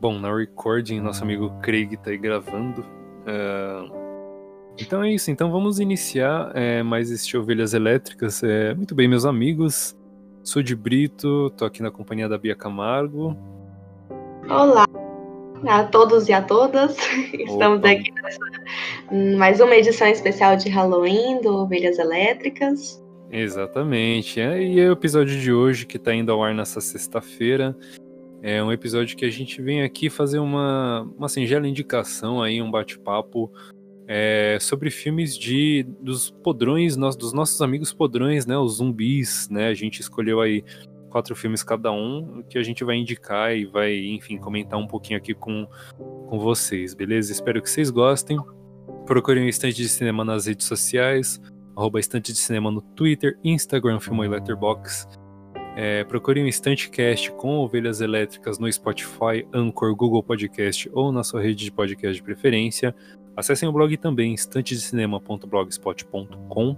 Bom, 0.00 0.18
na 0.18 0.34
recording, 0.34 1.00
nosso 1.00 1.22
amigo 1.22 1.50
Craig 1.60 1.96
tá 1.96 2.10
aí 2.10 2.16
gravando. 2.18 2.80
Uh, 2.80 3.92
então 4.78 5.02
é 5.02 5.12
isso, 5.12 5.30
então 5.30 5.50
vamos 5.50 5.80
iniciar 5.80 6.50
é, 6.54 6.82
mais 6.82 7.10
este 7.10 7.36
Ovelhas 7.36 7.74
Elétricas. 7.74 8.42
É, 8.42 8.74
muito 8.74 8.94
bem, 8.94 9.06
meus 9.06 9.26
amigos, 9.26 9.94
sou 10.42 10.62
de 10.62 10.74
Brito, 10.74 11.50
tô 11.50 11.64
aqui 11.64 11.82
na 11.82 11.90
companhia 11.90 12.28
da 12.28 12.38
Bia 12.38 12.54
Camargo. 12.54 13.36
Olá 14.48 14.87
a 15.66 15.84
todos 15.84 16.28
e 16.28 16.32
a 16.32 16.42
todas, 16.42 16.96
estamos 17.32 17.78
Opa. 17.78 17.90
aqui 17.90 18.12
nessa 18.12 19.36
mais 19.36 19.60
uma 19.60 19.74
edição 19.74 20.06
especial 20.06 20.56
de 20.56 20.68
Halloween 20.68 21.40
do 21.40 21.54
Ovelhas 21.54 21.98
Elétricas. 21.98 23.02
Exatamente, 23.30 24.40
é, 24.40 24.62
e 24.62 24.80
é 24.80 24.88
o 24.88 24.92
episódio 24.92 25.38
de 25.38 25.52
hoje 25.52 25.86
que 25.86 25.98
tá 25.98 26.14
indo 26.14 26.32
ao 26.32 26.42
ar 26.42 26.54
nessa 26.54 26.80
sexta-feira. 26.80 27.76
É 28.42 28.62
um 28.62 28.70
episódio 28.70 29.16
que 29.16 29.24
a 29.24 29.30
gente 29.30 29.60
vem 29.60 29.82
aqui 29.82 30.08
fazer 30.08 30.38
uma, 30.38 31.02
uma 31.16 31.28
singela 31.28 31.66
indicação 31.66 32.40
aí, 32.40 32.62
um 32.62 32.70
bate-papo 32.70 33.50
é, 34.06 34.56
sobre 34.60 34.90
filmes 34.90 35.36
de 35.36 35.84
dos 36.00 36.30
podrões, 36.30 36.96
nós, 36.96 37.16
dos 37.16 37.32
nossos 37.32 37.60
amigos 37.60 37.92
podrões, 37.92 38.46
né, 38.46 38.56
os 38.56 38.76
zumbis, 38.76 39.48
né? 39.50 39.68
A 39.68 39.74
gente 39.74 40.00
escolheu 40.00 40.40
aí 40.40 40.64
quatro 41.08 41.34
filmes 41.34 41.62
cada 41.62 41.90
um 41.90 42.42
que 42.48 42.58
a 42.58 42.62
gente 42.62 42.84
vai 42.84 42.96
indicar 42.96 43.56
e 43.56 43.64
vai, 43.64 43.96
enfim, 43.96 44.38
comentar 44.38 44.78
um 44.78 44.86
pouquinho 44.86 45.18
aqui 45.18 45.34
com, 45.34 45.66
com 46.28 46.38
vocês, 46.38 46.94
beleza? 46.94 47.32
Espero 47.32 47.62
que 47.62 47.70
vocês 47.70 47.90
gostem. 47.90 48.38
Procurem 49.06 49.46
o 49.46 49.48
Estante 49.48 49.76
de 49.76 49.88
Cinema 49.88 50.24
nas 50.24 50.46
redes 50.46 50.66
sociais, 50.66 51.40
arroba 51.76 51.98
Estante 51.98 52.32
de 52.32 52.38
Cinema 52.38 52.70
no 52.70 52.82
Twitter, 52.82 53.38
Instagram, 53.42 54.00
Filmo 54.00 54.24
e 54.24 54.28
Letterboxd. 54.28 55.18
É, 55.80 56.02
procure 56.04 56.42
um 56.42 56.46
Instantecast 56.46 57.30
com 57.32 57.58
ovelhas 57.58 58.00
elétricas 58.00 58.58
no 58.58 58.72
Spotify, 58.72 59.46
Anchor, 59.54 59.94
Google 59.94 60.24
Podcast 60.24 60.90
ou 60.92 61.12
na 61.12 61.22
sua 61.22 61.40
rede 61.40 61.64
de 61.64 61.70
podcast 61.70 62.16
de 62.16 62.22
preferência. 62.22 62.92
Acessem 63.36 63.68
o 63.68 63.72
blog 63.72 63.96
também, 63.96 64.34
estantedecinema.blogspot.com. 64.34 66.76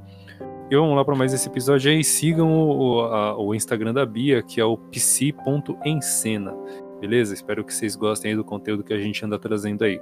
E 0.71 0.77
vamos 0.77 0.95
lá 0.95 1.05
para 1.05 1.17
mais 1.17 1.35
esse 1.35 1.49
episódio 1.49 1.91
aí. 1.91 2.05
Sigam 2.05 2.49
o, 2.49 3.01
a, 3.01 3.37
o 3.37 3.53
Instagram 3.57 3.93
da 3.93 4.07
Bia, 4.07 4.41
que 4.41 4.61
é 4.61 4.65
o 4.65 4.77
psi.encena. 4.77 6.55
Beleza? 7.01 7.35
Espero 7.35 7.65
que 7.65 7.75
vocês 7.75 7.97
gostem 7.97 8.37
do 8.37 8.45
conteúdo 8.45 8.85
que 8.85 8.93
a 8.95 8.99
gente 8.99 9.25
anda 9.25 9.37
trazendo 9.37 9.83
aí. 9.83 10.01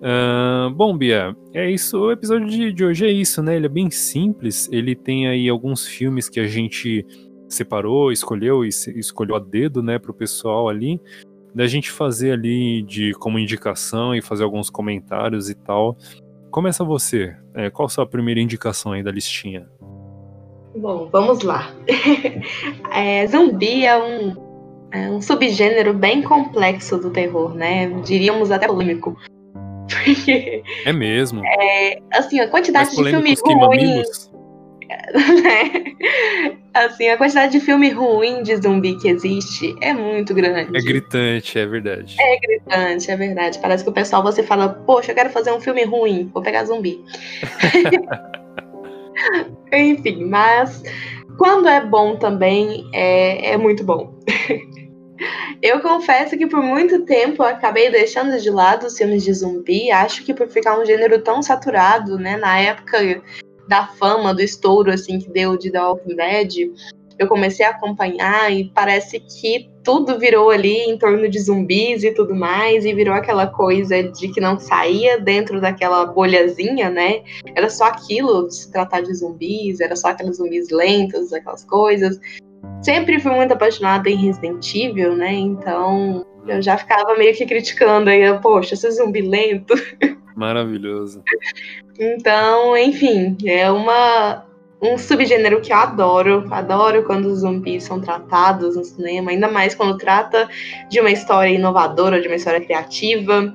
Uh, 0.00 0.70
bom, 0.74 0.94
Bia, 0.94 1.34
é 1.54 1.70
isso. 1.70 1.98
O 1.98 2.12
episódio 2.12 2.46
de, 2.48 2.70
de 2.70 2.84
hoje 2.84 3.06
é 3.06 3.10
isso, 3.10 3.42
né? 3.42 3.56
Ele 3.56 3.64
é 3.64 3.70
bem 3.70 3.90
simples. 3.90 4.68
Ele 4.70 4.94
tem 4.94 5.26
aí 5.26 5.48
alguns 5.48 5.86
filmes 5.86 6.28
que 6.28 6.38
a 6.38 6.46
gente 6.46 7.06
separou, 7.48 8.12
escolheu 8.12 8.66
e 8.66 8.68
escolheu 8.68 9.36
a 9.36 9.38
dedo, 9.38 9.82
né, 9.82 9.98
para 9.98 10.10
o 10.10 10.14
pessoal 10.14 10.68
ali, 10.68 11.00
da 11.54 11.66
gente 11.66 11.90
fazer 11.90 12.32
ali 12.32 12.82
de 12.82 13.12
como 13.14 13.38
indicação 13.38 14.14
e 14.14 14.20
fazer 14.20 14.44
alguns 14.44 14.68
comentários 14.68 15.48
e 15.48 15.54
tal. 15.54 15.96
Começa 16.50 16.84
você. 16.84 17.36
É, 17.54 17.70
qual 17.70 17.86
a 17.86 17.88
sua 17.88 18.06
primeira 18.06 18.40
indicação 18.40 18.92
aí 18.92 19.02
da 19.02 19.10
listinha? 19.10 19.66
Bom, 20.76 21.08
vamos 21.10 21.42
lá. 21.42 21.70
é, 22.92 23.26
zumbi 23.26 23.84
é 23.84 23.96
um, 23.96 24.36
é 24.92 25.10
um 25.10 25.20
subgênero 25.20 25.92
bem 25.92 26.22
complexo 26.22 26.98
do 26.98 27.10
terror, 27.10 27.54
né? 27.54 27.88
Diríamos 28.02 28.50
até 28.50 28.66
polêmico. 28.66 29.16
é 30.84 30.92
mesmo. 30.92 31.42
É, 31.44 31.98
assim, 32.12 32.40
a 32.40 32.48
quantidade 32.48 32.90
de 32.90 32.96
filmes 32.96 33.40
ruins? 33.42 34.27
Assim, 36.74 37.08
a 37.08 37.16
quantidade 37.16 37.52
de 37.52 37.60
filme 37.60 37.90
ruim 37.90 38.42
de 38.42 38.56
zumbi 38.56 38.96
que 38.98 39.08
existe 39.08 39.74
é 39.80 39.92
muito 39.92 40.32
grande. 40.34 40.76
É 40.76 40.80
gritante, 40.80 41.58
é 41.58 41.66
verdade. 41.66 42.16
É 42.18 42.38
gritante, 42.38 43.10
é 43.10 43.16
verdade. 43.16 43.58
Parece 43.58 43.84
que 43.84 43.90
o 43.90 43.92
pessoal 43.92 44.22
você 44.22 44.42
fala, 44.42 44.68
poxa, 44.68 45.10
eu 45.10 45.14
quero 45.14 45.30
fazer 45.30 45.52
um 45.52 45.60
filme 45.60 45.84
ruim, 45.84 46.30
vou 46.32 46.42
pegar 46.42 46.64
zumbi. 46.64 47.02
Enfim, 49.72 50.24
mas 50.24 50.82
quando 51.36 51.68
é 51.68 51.84
bom 51.84 52.16
também, 52.16 52.88
é, 52.92 53.52
é 53.52 53.56
muito 53.56 53.84
bom. 53.84 54.14
Eu 55.60 55.80
confesso 55.80 56.38
que 56.38 56.46
por 56.46 56.62
muito 56.62 57.04
tempo 57.04 57.42
eu 57.42 57.46
acabei 57.46 57.90
deixando 57.90 58.38
de 58.40 58.48
lado 58.48 58.86
os 58.86 58.96
filmes 58.96 59.24
de 59.24 59.32
zumbi. 59.32 59.90
Acho 59.90 60.24
que 60.24 60.32
por 60.32 60.48
ficar 60.48 60.78
um 60.78 60.86
gênero 60.86 61.20
tão 61.20 61.42
saturado, 61.42 62.16
né? 62.16 62.36
Na 62.36 62.56
época 62.60 62.98
da 63.68 63.86
fama, 63.86 64.34
do 64.34 64.42
estouro 64.42 64.90
assim 64.90 65.18
que 65.18 65.30
deu 65.30 65.56
de 65.56 65.70
The 65.70 65.80
Walking 65.80 66.16
Dead, 66.16 66.70
eu 67.18 67.26
comecei 67.26 67.66
a 67.66 67.70
acompanhar 67.70 68.52
e 68.52 68.70
parece 68.72 69.18
que 69.18 69.68
tudo 69.82 70.18
virou 70.18 70.50
ali 70.50 70.76
em 70.82 70.96
torno 70.96 71.28
de 71.28 71.38
zumbis 71.40 72.04
e 72.04 72.12
tudo 72.12 72.34
mais, 72.34 72.84
e 72.84 72.94
virou 72.94 73.14
aquela 73.14 73.46
coisa 73.46 74.02
de 74.02 74.28
que 74.28 74.40
não 74.40 74.58
saía 74.58 75.18
dentro 75.18 75.60
daquela 75.60 76.06
bolhazinha, 76.06 76.88
né? 76.88 77.22
Era 77.56 77.68
só 77.68 77.86
aquilo 77.86 78.46
de 78.46 78.54
se 78.54 78.70
tratar 78.70 79.00
de 79.00 79.12
zumbis, 79.14 79.80
era 79.80 79.96
só 79.96 80.08
aqueles 80.08 80.36
zumbis 80.36 80.70
lentos, 80.70 81.32
aquelas 81.32 81.64
coisas. 81.64 82.20
Sempre 82.82 83.18
fui 83.18 83.32
muito 83.32 83.52
apaixonada 83.52 84.08
em 84.08 84.16
Resident 84.16 84.74
Evil, 84.74 85.16
né? 85.16 85.32
Então 85.32 86.24
eu 86.46 86.62
já 86.62 86.78
ficava 86.78 87.16
meio 87.16 87.34
que 87.34 87.44
criticando 87.46 88.10
aí, 88.10 88.22
poxa, 88.40 88.74
esse 88.74 88.90
zumbi 88.92 89.22
lento. 89.22 89.74
Maravilhoso. 90.38 91.20
Então, 91.98 92.76
enfim, 92.76 93.36
é 93.44 93.68
uma 93.68 94.46
um 94.80 94.96
subgênero 94.96 95.60
que 95.60 95.72
eu 95.72 95.76
adoro. 95.76 96.46
Adoro 96.52 97.02
quando 97.02 97.26
os 97.26 97.40
zumbis 97.40 97.82
são 97.82 98.00
tratados 98.00 98.76
no 98.76 98.84
cinema, 98.84 99.32
ainda 99.32 99.50
mais 99.50 99.74
quando 99.74 99.98
trata 99.98 100.48
de 100.88 101.00
uma 101.00 101.10
história 101.10 101.50
inovadora, 101.50 102.20
de 102.20 102.28
uma 102.28 102.36
história 102.36 102.60
criativa. 102.60 103.52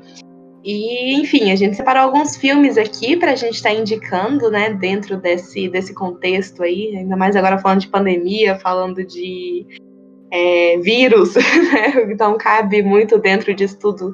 E, 0.61 1.15
enfim, 1.21 1.53
a 1.53 1.55
gente 1.55 1.77
separou 1.77 2.03
alguns 2.03 2.35
filmes 2.35 2.77
aqui 2.77 3.15
para 3.15 3.31
a 3.31 3.35
gente 3.35 3.55
estar 3.55 3.69
tá 3.69 3.75
indicando, 3.75 4.51
né, 4.51 4.73
dentro 4.73 5.15
desse, 5.15 5.69
desse 5.69 5.93
contexto 5.93 6.63
aí, 6.63 6.97
ainda 6.97 7.15
mais 7.15 7.37
agora 7.37 7.57
falando 7.59 7.79
de 7.79 7.87
pandemia, 7.87 8.59
falando 8.59 9.05
de 9.05 9.65
é, 10.29 10.77
vírus, 10.79 11.35
né? 11.37 12.11
Então 12.11 12.37
cabe 12.37 12.83
muito 12.83 13.17
dentro 13.17 13.53
disso 13.53 13.79
tudo 13.79 14.13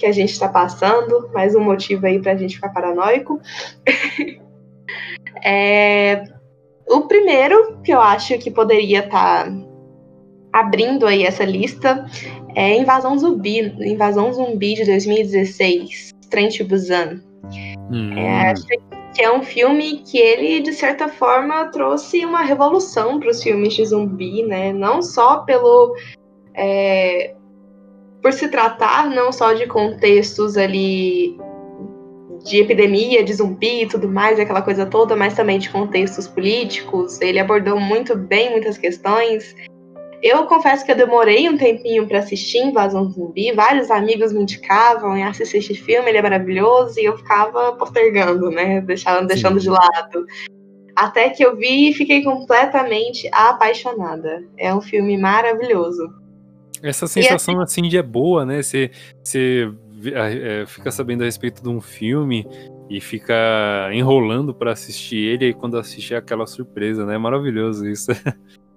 que 0.00 0.06
a 0.06 0.12
gente 0.12 0.32
está 0.32 0.48
passando, 0.48 1.30
mais 1.34 1.54
um 1.54 1.60
motivo 1.60 2.06
aí 2.06 2.18
para 2.18 2.32
a 2.32 2.36
gente 2.36 2.54
ficar 2.54 2.70
paranoico. 2.70 3.38
é, 5.44 6.24
o 6.88 7.02
primeiro 7.02 7.78
que 7.84 7.92
eu 7.92 8.00
acho 8.00 8.38
que 8.38 8.50
poderia 8.50 9.00
estar 9.00 9.44
tá 9.44 9.52
abrindo 10.52 11.06
aí 11.06 11.22
essa 11.22 11.44
lista 11.44 12.06
é 12.56 12.78
Invasão 12.78 13.16
Zumbi, 13.18 13.74
Invasão 13.78 14.32
Zumbi 14.32 14.74
de 14.74 14.86
2016, 14.86 16.12
Trent 16.30 16.62
Busan. 16.62 17.20
Hum. 17.92 18.16
É, 18.16 18.52
acho 18.52 18.66
que 19.14 19.22
é 19.22 19.30
um 19.30 19.42
filme 19.42 19.98
que 19.98 20.18
ele, 20.18 20.60
de 20.60 20.72
certa 20.72 21.08
forma, 21.08 21.66
trouxe 21.66 22.24
uma 22.24 22.42
revolução 22.42 23.20
para 23.20 23.30
os 23.30 23.42
filmes 23.42 23.74
de 23.74 23.84
zumbi, 23.84 24.44
né? 24.44 24.72
Não 24.72 25.02
só 25.02 25.38
pelo 25.38 25.94
é, 26.54 27.34
por 28.22 28.32
se 28.32 28.48
tratar 28.48 29.08
não 29.08 29.32
só 29.32 29.52
de 29.52 29.66
contextos 29.66 30.56
ali 30.56 31.38
de 32.44 32.58
epidemia, 32.58 33.22
de 33.22 33.34
zumbi 33.34 33.82
e 33.82 33.88
tudo 33.88 34.08
mais, 34.08 34.38
aquela 34.38 34.62
coisa 34.62 34.86
toda, 34.86 35.14
mas 35.14 35.34
também 35.34 35.58
de 35.58 35.70
contextos 35.70 36.26
políticos. 36.26 37.20
Ele 37.20 37.38
abordou 37.38 37.78
muito 37.78 38.16
bem 38.16 38.50
muitas 38.50 38.78
questões. 38.78 39.54
Eu 40.22 40.44
confesso 40.44 40.84
que 40.84 40.92
eu 40.92 40.96
demorei 40.96 41.48
um 41.48 41.56
tempinho 41.56 42.06
para 42.06 42.18
assistir 42.18 42.58
Invasão 42.58 43.10
Zumbi. 43.10 43.52
Vários 43.52 43.90
amigos 43.90 44.32
me 44.32 44.42
indicavam 44.42 45.16
e 45.16 45.22
assistir 45.22 45.58
esse 45.58 45.74
filme, 45.74 46.10
ele 46.10 46.18
é 46.18 46.22
maravilhoso, 46.22 47.00
e 47.00 47.04
eu 47.04 47.16
ficava 47.16 47.72
postergando, 47.72 48.50
né? 48.50 48.82
Deixando, 48.82 49.26
deixando 49.26 49.58
de 49.58 49.70
lado. 49.70 50.26
Até 50.94 51.30
que 51.30 51.42
eu 51.42 51.56
vi 51.56 51.90
e 51.90 51.94
fiquei 51.94 52.22
completamente 52.22 53.28
apaixonada. 53.32 54.44
É 54.58 54.74
um 54.74 54.80
filme 54.82 55.16
maravilhoso. 55.16 56.02
Essa 56.82 57.06
sensação 57.06 57.60
assim, 57.60 57.80
assim 57.82 57.88
de 57.88 57.98
é 57.98 58.02
boa, 58.02 58.44
né? 58.44 58.62
Você, 58.62 58.90
você 59.22 59.70
é, 60.14 60.64
fica 60.66 60.90
sabendo 60.90 61.22
a 61.22 61.26
respeito 61.26 61.62
de 61.62 61.68
um 61.68 61.80
filme 61.80 62.46
e 62.88 63.00
fica 63.00 63.90
enrolando 63.92 64.54
para 64.54 64.72
assistir 64.72 65.18
ele, 65.18 65.48
e 65.48 65.54
quando 65.54 65.78
assiste 65.78 66.14
é 66.14 66.16
aquela 66.16 66.46
surpresa, 66.46 67.04
né? 67.04 67.14
É 67.14 67.18
maravilhoso 67.18 67.86
isso. 67.86 68.10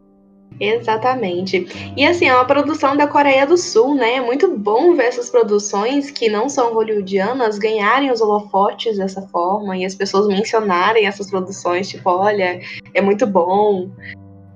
Exatamente. 0.60 1.68
E 1.98 2.06
assim, 2.06 2.28
é 2.28 2.36
uma 2.36 2.46
produção 2.46 2.96
da 2.96 3.08
Coreia 3.08 3.46
do 3.46 3.58
Sul, 3.58 3.96
né? 3.96 4.16
É 4.16 4.22
muito 4.22 4.56
bom 4.56 4.96
ver 4.96 5.06
essas 5.06 5.30
produções 5.30 6.12
que 6.12 6.30
não 6.30 6.48
são 6.48 6.74
hollywoodianas 6.74 7.58
ganharem 7.58 8.12
os 8.12 8.22
holofotes 8.22 8.98
dessa 8.98 9.22
forma 9.30 9.76
e 9.78 9.86
as 9.86 9.96
pessoas 9.96 10.28
mencionarem 10.28 11.08
essas 11.08 11.30
produções, 11.30 11.90
tipo, 11.90 12.10
olha, 12.10 12.60
é 12.94 13.02
muito 13.02 13.26
bom. 13.26 13.90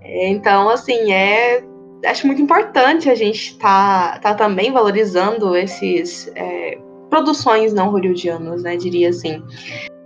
Então, 0.04 0.70
assim, 0.70 1.12
é 1.12 1.64
acho 2.08 2.26
muito 2.26 2.42
importante 2.42 3.10
a 3.10 3.16
gente 3.16 3.52
estar 3.52 4.20
tá, 4.20 4.20
tá 4.20 4.36
também 4.36 4.72
valorizando 4.72 5.56
esses 5.56 6.32
é, 6.36 6.78
produções 7.10 7.74
não 7.74 7.90
hollywoodianas, 7.90 8.64
né? 8.64 8.76
Diria 8.76 9.10
assim. 9.10 9.44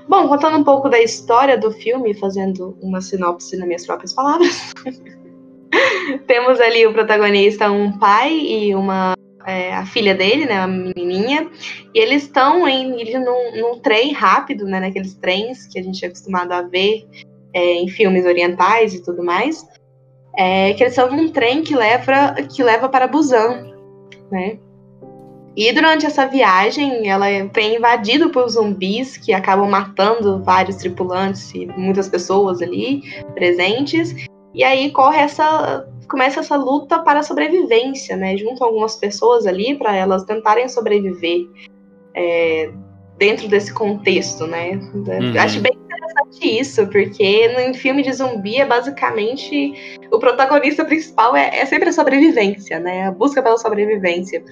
Bom, 0.08 0.28
contando 0.28 0.58
um 0.58 0.64
pouco 0.64 0.90
da 0.90 1.00
história 1.00 1.58
do 1.58 1.72
filme, 1.72 2.14
fazendo 2.14 2.78
uma 2.82 3.02
sinopse 3.02 3.56
nas 3.58 3.68
minhas 3.68 3.86
próprias 3.86 4.14
palavras. 4.14 4.74
Temos 6.28 6.60
ali 6.60 6.86
o 6.86 6.94
protagonista, 6.94 7.72
um 7.72 7.98
pai 7.98 8.38
e 8.38 8.76
uma 8.76 9.14
é, 9.46 9.74
a 9.74 9.86
filha 9.86 10.14
dele, 10.14 10.46
né, 10.46 10.60
a 10.60 10.68
menininha, 10.68 11.50
e 11.94 12.00
eles 12.00 12.24
estão 12.24 12.68
em 12.68 13.00
ele 13.00 13.18
num, 13.18 13.60
num, 13.60 13.80
trem 13.80 14.14
rápido, 14.14 14.66
né, 14.66 14.80
naqueles 14.80 15.16
trens 15.16 15.68
que 15.68 15.80
a 15.80 15.84
gente 15.84 16.04
é 16.04 16.08
acostumado 16.08 16.52
a 16.52 16.62
ver 16.62 17.08
é, 17.54 17.74
em 17.74 17.88
filmes 17.88 18.26
orientais 18.26 18.94
e 18.94 19.04
tudo 19.04 19.24
mais, 19.24 19.66
é, 20.36 20.74
que 20.74 20.84
eles 20.84 20.98
estão 20.98 21.12
num 21.12 21.30
trem 21.30 21.62
que 21.64 21.76
leva 21.76 22.34
que 22.50 22.64
leva 22.64 22.88
para 22.88 23.08
Busan, 23.08 23.72
né? 24.32 24.58
E 25.56 25.72
durante 25.74 26.06
essa 26.06 26.26
viagem, 26.26 27.10
ela 27.10 27.28
é 27.28 27.44
bem 27.44 27.76
invadida 27.76 28.30
por 28.30 28.48
zumbis 28.48 29.18
que 29.18 29.34
acabam 29.34 29.70
matando 29.70 30.42
vários 30.42 30.78
tripulantes 30.78 31.54
e 31.54 31.66
muitas 31.66 32.08
pessoas 32.08 32.62
ali 32.62 33.02
presentes. 33.34 34.16
E 34.54 34.64
aí 34.64 34.92
corre 34.92 35.20
essa 35.20 35.88
começa 36.08 36.42
essa 36.42 36.58
luta 36.58 37.00
para 37.00 37.20
a 37.20 37.24
sobrevivência, 37.24 38.18
né? 38.18 38.36
Junto 38.38 38.64
algumas 38.64 38.96
pessoas 38.98 39.46
ali 39.46 39.76
para 39.76 39.96
elas 39.96 40.24
tentarem 40.24 40.68
sobreviver 40.68 41.48
é, 42.14 42.70
dentro 43.18 43.48
desse 43.48 43.74
contexto, 43.74 44.46
né? 44.46 44.72
Uhum. 44.94 45.34
Acho 45.40 45.62
bem 45.62 45.72
interessante 46.12 46.60
isso, 46.60 46.88
porque 46.88 47.48
no 47.48 47.74
filme 47.74 48.04
de 48.04 48.14
zumbi 48.14 48.58
é 48.58 48.66
basicamente 48.66 50.00
o 50.12 50.20
protagonista 50.20 50.84
principal 50.86 51.36
é, 51.36 51.60
é 51.60 51.66
sempre 51.66 51.90
a 51.90 51.94
sobrevivência, 51.94 52.80
né? 52.80 53.08
A 53.08 53.12
busca 53.12 53.42
pela 53.42 53.58
sobrevivência. 53.58 54.44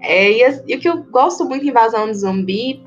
É, 0.00 0.30
e, 0.30 0.62
e, 0.66 0.76
o 0.76 0.80
que 0.80 0.88
eu 0.88 1.02
gosto 1.04 1.44
muito 1.44 1.64
em 1.64 1.68
Invasão 1.68 2.06
de 2.06 2.14
Zumbi 2.14 2.82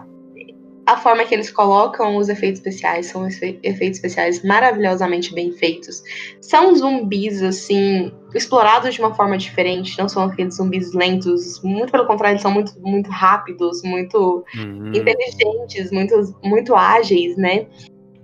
a 0.86 0.98
forma 0.98 1.24
que 1.24 1.34
eles 1.34 1.50
colocam 1.50 2.18
os 2.18 2.28
efeitos 2.28 2.60
especiais 2.60 3.06
são 3.06 3.26
efeitos 3.28 3.98
especiais 3.98 4.44
maravilhosamente 4.44 5.34
bem 5.34 5.52
feitos. 5.54 6.04
São 6.42 6.76
zumbis, 6.76 7.42
assim, 7.42 8.12
explorados 8.36 8.94
de 8.94 9.00
uma 9.00 9.14
forma 9.14 9.38
diferente, 9.38 9.98
não 9.98 10.10
são 10.10 10.24
aqueles 10.24 10.56
zumbis 10.56 10.94
lentos, 10.94 11.62
muito 11.64 11.92
pelo 11.92 12.06
contrário, 12.06 12.34
eles 12.34 12.42
são 12.42 12.52
muito, 12.52 12.74
muito 12.82 13.10
rápidos, 13.10 13.82
muito 13.84 14.44
uhum. 14.56 14.92
inteligentes, 14.94 15.90
muito, 15.92 16.36
muito 16.44 16.76
ágeis, 16.76 17.38
né? 17.38 17.66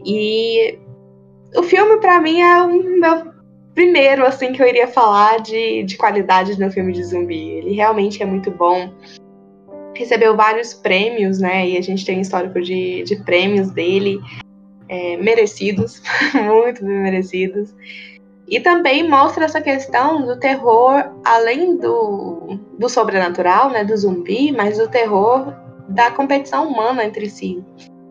E 0.05 0.77
o 1.55 1.63
filme, 1.63 1.97
para 1.97 2.19
mim, 2.19 2.41
é 2.41 2.62
o 2.62 3.00
meu 3.00 3.39
primeiro, 3.73 4.25
assim, 4.25 4.51
que 4.51 4.62
eu 4.62 4.67
iria 4.67 4.88
falar 4.88 5.39
de, 5.39 5.83
de 5.83 5.95
qualidade 5.95 6.59
no 6.59 6.69
filme 6.69 6.91
de 6.91 7.03
zumbi. 7.03 7.51
Ele 7.51 7.71
realmente 7.71 8.21
é 8.21 8.25
muito 8.25 8.51
bom 8.51 8.91
recebeu 10.00 10.34
vários 10.34 10.74
prêmios, 10.74 11.40
né? 11.40 11.68
E 11.68 11.78
a 11.78 11.81
gente 11.81 12.06
tem 12.06 12.22
histórico 12.22 12.62
de, 12.62 13.04
de 13.04 13.18
prêmios 13.18 13.69
dele, 13.69 14.18
é, 14.88 15.18
merecidos, 15.18 16.01
muito 16.34 16.84
bem 16.86 17.00
merecidos. 17.00 17.75
E 18.48 18.62
também 18.62 19.07
mostra 19.07 19.44
essa 19.44 19.62
questão 19.62 20.25
do 20.25 20.40
terror, 20.40 21.04
além 21.24 21.78
do, 21.78 22.57
do 22.80 22.88
sobrenatural, 22.88 23.69
né? 23.69 23.84
Do 23.84 23.96
zumbi, 23.96 24.54
mas 24.54 24.78
do 24.78 24.88
terror 24.88 25.54
da 25.90 26.10
competição 26.10 26.68
humana 26.69 27.04
entre 27.04 27.30
si. 27.30 27.62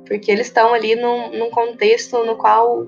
Porque 0.07 0.31
eles 0.31 0.49
estão 0.49 0.75
ali 0.75 0.95
num, 0.95 1.39
num 1.39 1.51
contexto 1.51 2.23
no 2.25 2.37
qual 2.37 2.87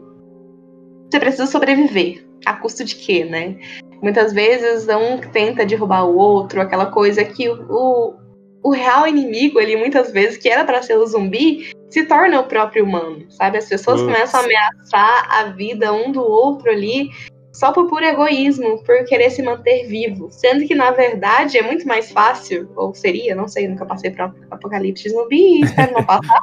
você 1.11 1.19
precisa 1.19 1.47
sobreviver. 1.47 2.26
A 2.44 2.55
custo 2.55 2.85
de 2.85 2.94
quê, 2.94 3.25
né? 3.25 3.56
Muitas 4.02 4.32
vezes 4.32 4.87
um 4.88 5.19
tenta 5.19 5.64
derrubar 5.64 6.05
o 6.05 6.17
outro, 6.17 6.61
aquela 6.61 6.87
coisa 6.87 7.25
que 7.25 7.49
o, 7.49 8.14
o 8.62 8.70
real 8.70 9.06
inimigo 9.06 9.58
ali, 9.58 9.76
muitas 9.76 10.12
vezes, 10.12 10.36
que 10.36 10.48
era 10.48 10.64
para 10.64 10.82
ser 10.82 10.96
o 10.96 11.06
zumbi, 11.06 11.70
se 11.88 12.04
torna 12.04 12.40
o 12.40 12.44
próprio 12.44 12.84
humano, 12.84 13.24
sabe? 13.30 13.58
As 13.58 13.68
pessoas 13.68 14.00
Ups. 14.00 14.12
começam 14.12 14.40
a 14.40 14.44
ameaçar 14.44 15.28
a 15.30 15.44
vida 15.44 15.92
um 15.92 16.12
do 16.12 16.22
outro 16.22 16.70
ali 16.70 17.10
só 17.52 17.72
por 17.72 17.88
puro 17.88 18.04
egoísmo, 18.04 18.82
por 18.84 19.04
querer 19.04 19.30
se 19.30 19.42
manter 19.42 19.86
vivo. 19.86 20.28
Sendo 20.30 20.66
que, 20.66 20.74
na 20.74 20.92
verdade, 20.92 21.58
é 21.58 21.62
muito 21.62 21.86
mais 21.86 22.10
fácil, 22.10 22.70
ou 22.76 22.94
seria, 22.94 23.34
não 23.34 23.48
sei, 23.48 23.66
nunca 23.66 23.84
passei 23.84 24.10
por 24.10 24.34
apocalipse 24.50 25.08
zumbi, 25.08 25.62
espero 25.64 25.92
não 25.92 26.04
passar. 26.04 26.42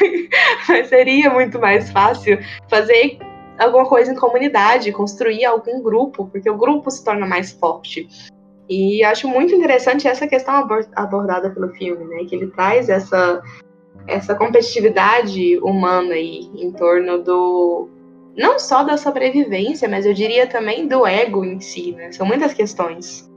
Mas 0.68 0.88
seria 0.88 1.30
muito 1.30 1.58
mais 1.58 1.90
fácil 1.90 2.38
fazer 2.68 3.18
alguma 3.58 3.86
coisa 3.86 4.12
em 4.12 4.16
comunidade, 4.16 4.92
construir 4.92 5.44
algum 5.46 5.82
grupo, 5.82 6.26
porque 6.26 6.50
o 6.50 6.56
grupo 6.56 6.90
se 6.90 7.02
torna 7.02 7.26
mais 7.26 7.52
forte. 7.52 8.06
E 8.68 9.04
acho 9.04 9.28
muito 9.28 9.54
interessante 9.54 10.08
essa 10.08 10.26
questão 10.26 10.66
abordada 10.94 11.50
pelo 11.50 11.68
filme, 11.70 12.04
né? 12.04 12.24
Que 12.24 12.34
ele 12.34 12.48
traz 12.48 12.88
essa, 12.88 13.42
essa 14.06 14.34
competitividade 14.34 15.58
humana 15.58 16.14
aí 16.14 16.50
em 16.56 16.72
torno 16.72 17.22
do. 17.22 17.88
Não 18.36 18.58
só 18.58 18.82
da 18.82 18.96
sobrevivência, 18.96 19.88
mas 19.88 20.04
eu 20.04 20.12
diria 20.12 20.46
também 20.46 20.86
do 20.86 21.06
ego 21.06 21.44
em 21.44 21.60
si, 21.60 21.92
né? 21.92 22.12
São 22.12 22.26
muitas 22.26 22.52
questões. 22.52 23.30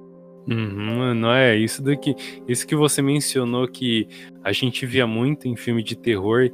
Uhum, 0.48 1.14
não 1.14 1.32
é 1.32 1.56
isso 1.56 1.82
daqui. 1.82 2.16
Isso 2.48 2.66
que 2.66 2.76
você 2.76 3.02
mencionou 3.02 3.68
que 3.68 4.08
a 4.44 4.52
gente 4.52 4.86
via 4.86 5.06
muito 5.06 5.48
em 5.48 5.56
filme 5.56 5.84
de 5.84 5.96
terror 5.96 6.50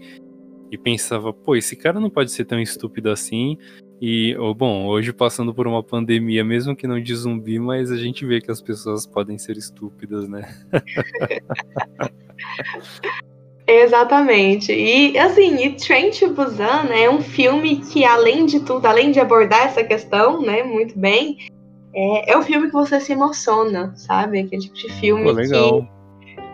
e 0.69 0.77
pensava, 0.77 1.31
pô, 1.31 1.55
esse 1.55 1.75
cara 1.75 1.99
não 1.99 2.09
pode 2.09 2.31
ser 2.31 2.45
tão 2.45 2.59
estúpido 2.59 3.09
assim. 3.09 3.57
E, 4.01 4.35
bom, 4.57 4.87
hoje 4.87 5.13
passando 5.13 5.53
por 5.53 5.67
uma 5.67 5.81
pandemia, 5.81 6.43
mesmo 6.43 6.75
que 6.75 6.85
não 6.85 7.01
de 7.01 7.15
zumbi, 7.15 7.57
mas 7.59 7.89
a 7.91 7.97
gente 7.97 8.25
vê 8.25 8.41
que 8.41 8.51
as 8.51 8.61
pessoas 8.61 9.07
podem 9.07 9.37
ser 9.37 9.55
estúpidas, 9.57 10.27
né? 10.27 10.53
Exatamente. 13.67 14.71
E 14.71 15.17
assim, 15.17 15.63
e 15.63 15.71
Train 15.71 16.11
to 16.11 16.29
Busan 16.29 16.83
né, 16.83 17.03
é 17.03 17.09
um 17.09 17.21
filme 17.21 17.77
que, 17.77 18.05
além 18.05 18.45
de 18.45 18.59
tudo, 18.59 18.85
além 18.85 19.11
de 19.11 19.19
abordar 19.19 19.65
essa 19.65 19.83
questão, 19.83 20.39
né, 20.41 20.61
muito 20.61 20.99
bem, 20.99 21.37
é, 21.93 22.33
é 22.33 22.37
um 22.37 22.43
filme 22.43 22.67
que 22.67 22.73
você 22.73 22.99
se 22.99 23.13
emociona, 23.13 23.93
sabe? 23.95 24.39
Aquele 24.39 24.61
tipo 24.61 24.75
de 24.75 24.91
filme 24.99 25.23
Pô, 25.23 25.35
que 25.35 25.87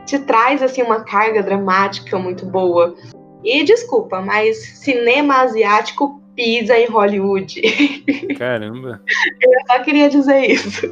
te 0.06 0.20
traz 0.20 0.64
assim 0.64 0.84
uma 0.84 1.04
carga 1.04 1.44
dramática 1.44 2.18
muito 2.18 2.46
boa. 2.46 2.96
E 3.44 3.64
desculpa, 3.64 4.22
mas 4.22 4.58
cinema 4.78 5.42
asiático 5.42 6.21
pisa 6.42 6.76
em 6.76 6.88
Hollywood. 6.88 7.62
Caramba. 8.36 9.00
Eu 9.40 9.52
só 9.68 9.84
queria 9.84 10.10
dizer 10.10 10.50
isso. 10.50 10.90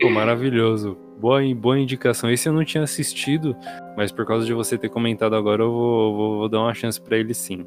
Pô, 0.00 0.08
maravilhoso. 0.08 0.96
Boa, 1.20 1.42
boa 1.54 1.78
indicação. 1.78 2.30
Esse 2.30 2.48
eu 2.48 2.52
não 2.54 2.64
tinha 2.64 2.82
assistido, 2.82 3.54
mas 3.94 4.10
por 4.10 4.24
causa 4.24 4.46
de 4.46 4.54
você 4.54 4.78
ter 4.78 4.88
comentado 4.88 5.36
agora, 5.36 5.62
eu 5.62 5.70
vou, 5.70 6.16
vou, 6.16 6.38
vou 6.38 6.48
dar 6.48 6.60
uma 6.60 6.72
chance 6.72 6.98
para 6.98 7.18
ele 7.18 7.34
sim. 7.34 7.62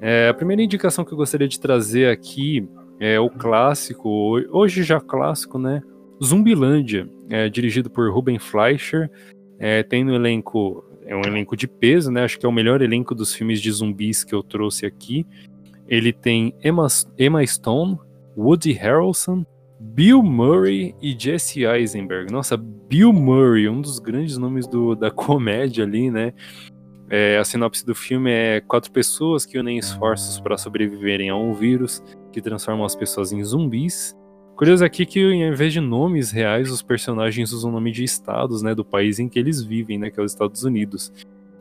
É, 0.00 0.28
a 0.28 0.34
primeira 0.34 0.62
indicação 0.62 1.04
que 1.04 1.12
eu 1.12 1.18
gostaria 1.18 1.46
de 1.46 1.60
trazer 1.60 2.08
aqui 2.08 2.66
é 2.98 3.20
o 3.20 3.28
clássico, 3.28 4.08
hoje 4.50 4.82
já 4.82 4.98
clássico, 4.98 5.58
né? 5.58 5.82
Zumbilândia, 6.24 7.06
é, 7.28 7.50
dirigido 7.50 7.90
por 7.90 8.10
Ruben 8.10 8.38
Fleischer. 8.38 9.10
É, 9.58 9.82
tem 9.82 10.02
no 10.02 10.14
elenco 10.14 10.82
é 11.10 11.16
um 11.16 11.22
elenco 11.22 11.56
de 11.56 11.66
peso, 11.66 12.08
né? 12.08 12.22
Acho 12.22 12.38
que 12.38 12.46
é 12.46 12.48
o 12.48 12.52
melhor 12.52 12.80
elenco 12.80 13.16
dos 13.16 13.34
filmes 13.34 13.60
de 13.60 13.70
zumbis 13.72 14.22
que 14.22 14.32
eu 14.32 14.44
trouxe 14.44 14.86
aqui. 14.86 15.26
Ele 15.88 16.12
tem 16.12 16.54
Emma, 16.62 16.86
Emma 17.18 17.44
Stone, 17.44 17.98
Woody 18.36 18.70
Harrelson, 18.72 19.44
Bill 19.80 20.22
Murray 20.22 20.94
e 21.02 21.16
Jesse 21.18 21.64
Eisenberg. 21.64 22.32
Nossa, 22.32 22.56
Bill 22.56 23.12
Murray, 23.12 23.68
um 23.68 23.80
dos 23.80 23.98
grandes 23.98 24.38
nomes 24.38 24.68
do, 24.68 24.94
da 24.94 25.10
comédia 25.10 25.84
ali, 25.84 26.12
né? 26.12 26.32
É, 27.10 27.38
a 27.38 27.44
sinopse 27.44 27.84
do 27.84 27.92
filme 27.92 28.30
é 28.30 28.60
quatro 28.60 28.92
pessoas 28.92 29.44
que 29.44 29.58
unem 29.58 29.78
esforços 29.78 30.38
para 30.38 30.56
sobreviverem 30.56 31.28
a 31.28 31.34
um 31.34 31.52
vírus 31.52 32.00
que 32.30 32.40
transforma 32.40 32.86
as 32.86 32.94
pessoas 32.94 33.32
em 33.32 33.42
zumbis 33.42 34.16
Curioso 34.60 34.84
aqui 34.84 35.06
que, 35.06 35.18
em 35.18 35.54
vez 35.54 35.72
de 35.72 35.80
nomes 35.80 36.30
reais, 36.30 36.70
os 36.70 36.82
personagens 36.82 37.50
usam 37.50 37.70
o 37.70 37.72
nome 37.72 37.90
de 37.90 38.04
estados, 38.04 38.60
né, 38.60 38.74
do 38.74 38.84
país 38.84 39.18
em 39.18 39.26
que 39.26 39.38
eles 39.38 39.62
vivem, 39.62 39.98
né, 39.98 40.10
que 40.10 40.20
é 40.20 40.22
os 40.22 40.32
Estados 40.32 40.64
Unidos. 40.64 41.10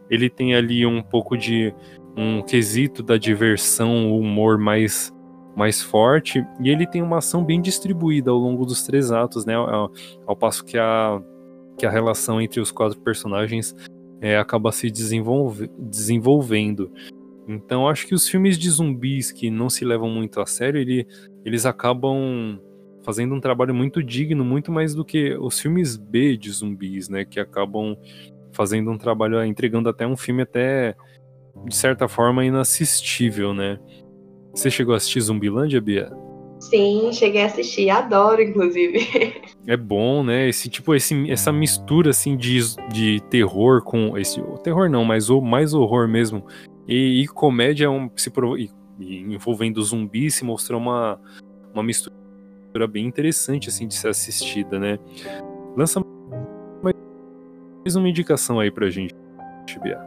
Ele 0.10 0.29
tem 0.29 0.53
ali 0.53 0.86
um 0.86 1.01
pouco 1.01 1.38
de 1.38 1.74
um 2.18 2.41
quesito 2.41 3.01
da 3.01 3.15
diversão, 3.15 4.12
o 4.12 4.20
humor 4.20 4.58
mais 4.58 5.13
mais 5.56 5.82
forte, 5.82 6.46
e 6.62 6.70
ele 6.70 6.86
tem 6.86 7.01
uma 7.01 7.20
ação 7.20 7.41
bem 7.41 7.62
distribuída 7.62 8.32
ao 8.32 8.38
longo 8.38 8.65
dos 8.65 8.84
três 8.84 9.13
atos, 9.13 9.46
né, 9.46 9.56
ao, 9.56 9.89
ao 10.27 10.36
passo 10.36 10.65
que 10.65 10.77
a, 10.77 11.22
que 11.77 11.86
a 11.86 11.89
relação 11.89 12.41
entre 12.41 12.60
os 12.60 12.70
quatro 12.70 13.00
personagens 13.00 13.74
é, 14.20 14.38
acaba 14.38 14.74
se 14.74 14.91
desenvolve, 14.91 15.72
desenvolvendo. 15.79 16.91
Então 17.48 17.88
acho 17.88 18.06
que 18.06 18.13
os 18.13 18.27
filmes 18.27 18.58
de 18.60 18.70
zumbis 18.70 19.32
que 19.32 19.50
não 19.50 19.70
se 19.70 19.86
levam 19.86 20.10
muito 20.10 20.41
a 20.41 20.46
sério, 20.46 20.82
ele, 20.82 21.08
eles 21.46 21.65
acabam 21.65 22.60
fazendo 23.10 23.34
um 23.34 23.39
trabalho 23.39 23.74
muito 23.74 24.04
digno, 24.04 24.46
muito 24.46 24.72
mais 24.72 24.94
do 24.94 25.04
que 25.04 25.36
os 25.39 25.60
filmes 25.60 25.98
B 25.98 26.38
de 26.38 26.51
zumbis, 26.51 27.10
né? 27.10 27.25
Que 27.25 27.39
acabam 27.39 27.98
fazendo 28.54 28.92
um 28.92 29.00
trabalho, 29.00 29.44
entregando 29.44 29.89
até 29.89 30.06
um 30.06 30.16
filme 30.16 30.44
até, 30.44 30.96
de 31.66 31.75
certa 31.75 32.08
forma, 32.08 32.46
inassistível, 32.46 33.51
né? 33.51 33.80
Você 34.54 34.70
chegou 34.70 34.94
a 34.94 34.98
assistir 34.98 35.22
Zumbilândia, 35.22 35.82
Bia? 35.82 36.12
Sim, 36.60 37.10
cheguei 37.12 37.42
a 37.42 37.48
assistir, 37.48 37.89
adoro, 37.89 38.44
inclusive. 38.44 39.00
É 39.66 39.75
bom, 39.75 40.24
né? 40.24 40.48
Esse 40.48 40.70
tipo, 40.70 40.94
esse, 40.94 41.32
essa 41.32 41.51
mistura 41.51 42.12
assim 42.12 42.38
de, 42.38 42.60
de 42.92 43.20
terror 43.32 43.82
com 43.82 44.16
esse 44.20 44.39
terror 44.63 44.88
não, 44.88 45.04
mas 45.04 45.32
o 45.32 45.42
mais 45.42 45.74
horror 45.74 46.08
mesmo 46.08 46.46
e, 46.88 47.24
e 47.24 47.28
comédia 47.28 47.86
é 47.86 47.89
um, 47.89 48.08
se 48.16 48.32
e, 48.58 48.70
e 49.00 49.34
envolvendo 49.34 49.82
zumbis 49.82 50.36
se 50.36 50.46
mostrou 50.46 50.80
uma 50.80 51.20
uma 51.74 51.84
mistura 51.84 52.19
bem 52.88 53.06
interessante 53.06 53.70
assim 53.70 53.88
de 53.88 53.96
ser 53.96 54.10
assistida, 54.10 54.80
né? 54.80 55.00
Lança 55.76 56.02
mais 57.84 57.96
uma 57.96 58.10
indicação 58.10 58.60
aí 58.60 58.70
pra 58.70 58.90
gente, 58.90 59.16
Bia. 59.82 60.00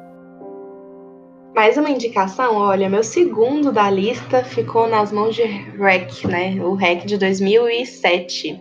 Mais 1.55 1.77
uma 1.77 1.91
indicação, 1.91 2.57
olha, 2.57 2.89
meu 2.89 3.03
segundo 3.03 3.73
da 3.73 3.91
lista 3.91 4.43
ficou 4.43 4.89
nas 4.89 5.13
mãos 5.13 5.35
de 5.35 5.43
REC, 5.43 6.27
né? 6.27 6.55
O 6.65 6.75
REC 6.75 7.05
de 7.05 7.19
2007. 7.19 8.61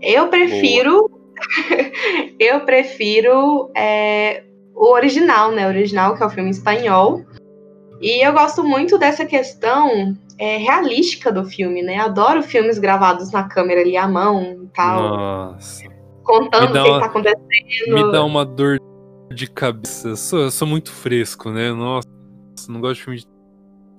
Eu 0.00 0.28
prefiro. 0.28 1.10
eu 2.38 2.60
prefiro 2.60 3.70
é, 3.76 4.44
o 4.74 4.92
original, 4.92 5.52
né? 5.52 5.66
O 5.66 5.68
original, 5.68 6.16
que 6.16 6.22
é 6.22 6.26
o 6.26 6.30
filme 6.30 6.50
espanhol. 6.50 7.22
E 8.00 8.26
eu 8.26 8.32
gosto 8.32 8.64
muito 8.64 8.98
dessa 8.98 9.26
questão 9.26 10.16
é, 10.38 10.56
realística 10.56 11.30
do 11.30 11.44
filme, 11.44 11.82
né? 11.82 11.98
Adoro 11.98 12.42
filmes 12.42 12.78
gravados 12.78 13.30
na 13.32 13.44
câmera 13.44 13.80
ali 13.80 13.96
à 13.96 14.08
mão 14.08 14.64
e 14.64 14.68
tal. 14.74 15.16
Nossa. 15.16 15.84
Contando 16.22 16.70
o 16.70 16.72
que, 16.72 16.78
uma, 16.78 16.94
que 16.94 17.00
tá 17.00 17.06
acontecendo. 17.06 17.94
Me 17.94 18.12
dá 18.12 18.24
uma 18.24 18.44
dor 18.44 18.78
de 19.32 19.46
cabeça. 19.48 20.08
Eu 20.08 20.16
sou, 20.16 20.40
eu 20.40 20.50
sou 20.50 20.66
muito 20.66 20.90
fresco, 20.90 21.50
né? 21.50 21.72
Nossa 21.72 22.14
não 22.68 22.80
gosto 22.80 22.96
de 22.96 23.04
filme 23.04 23.18
de 23.20 23.26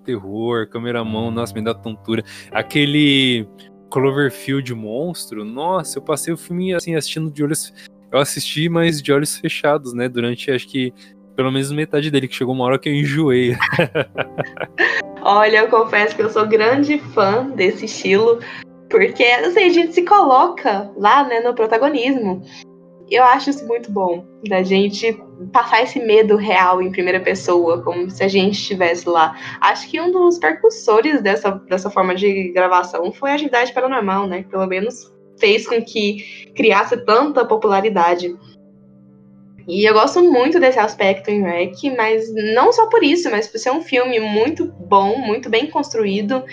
terror, 0.03 0.67
câmera 0.67 1.01
à 1.01 1.03
mão, 1.03 1.31
nossa, 1.31 1.53
me 1.53 1.61
dá 1.61 1.73
tontura. 1.73 2.23
Aquele 2.51 3.47
Cloverfield 3.89 4.73
monstro, 4.73 5.43
nossa, 5.43 5.97
eu 5.97 6.01
passei 6.01 6.33
o 6.33 6.37
filme 6.37 6.73
assim 6.73 6.95
assistindo 6.95 7.29
de 7.31 7.43
olhos. 7.43 7.73
Eu 8.11 8.19
assisti, 8.19 8.69
mas 8.69 9.01
de 9.01 9.11
olhos 9.11 9.37
fechados, 9.37 9.93
né? 9.93 10.07
Durante 10.07 10.51
acho 10.51 10.67
que 10.67 10.93
pelo 11.35 11.51
menos 11.51 11.71
metade 11.71 12.09
dele, 12.09 12.27
que 12.27 12.35
chegou 12.35 12.53
uma 12.53 12.65
hora 12.65 12.79
que 12.79 12.89
eu 12.89 12.93
enjoei. 12.93 13.55
Olha, 15.21 15.57
eu 15.59 15.67
confesso 15.69 16.15
que 16.15 16.21
eu 16.21 16.29
sou 16.29 16.47
grande 16.47 16.99
fã 16.99 17.49
desse 17.49 17.85
estilo, 17.85 18.39
porque 18.89 19.23
assim, 19.23 19.63
a 19.63 19.69
gente 19.69 19.93
se 19.93 20.03
coloca 20.03 20.91
lá, 20.95 21.23
né, 21.23 21.39
no 21.39 21.53
protagonismo 21.53 22.43
eu 23.09 23.23
acho 23.23 23.49
isso 23.49 23.65
muito 23.67 23.91
bom, 23.91 24.25
da 24.47 24.63
gente 24.63 25.13
passar 25.51 25.83
esse 25.83 25.99
medo 25.99 26.35
real 26.35 26.81
em 26.81 26.91
primeira 26.91 27.19
pessoa, 27.19 27.81
como 27.83 28.09
se 28.09 28.23
a 28.23 28.27
gente 28.27 28.53
estivesse 28.53 29.07
lá. 29.07 29.35
Acho 29.61 29.89
que 29.89 29.99
um 30.01 30.11
dos 30.11 30.39
percussores 30.39 31.21
dessa, 31.21 31.51
dessa 31.51 31.89
forma 31.89 32.15
de 32.15 32.51
gravação 32.51 33.11
foi 33.11 33.31
a 33.31 33.35
Atividade 33.35 33.73
Paranormal, 33.73 34.27
né? 34.27 34.43
Pelo 34.49 34.65
menos 34.65 35.13
fez 35.37 35.67
com 35.67 35.83
que 35.83 36.51
criasse 36.55 36.97
tanta 37.05 37.45
popularidade. 37.45 38.35
E 39.67 39.89
eu 39.89 39.93
gosto 39.93 40.21
muito 40.21 40.59
desse 40.59 40.77
aspecto 40.77 41.29
em 41.29 41.41
Rec, 41.41 41.75
mas 41.97 42.31
não 42.53 42.71
só 42.71 42.87
por 42.87 43.03
isso, 43.03 43.31
mas 43.31 43.47
por 43.47 43.57
ser 43.57 43.71
um 43.71 43.81
filme 43.81 44.19
muito 44.19 44.65
bom, 44.65 45.17
muito 45.17 45.49
bem 45.49 45.69
construído 45.69 46.43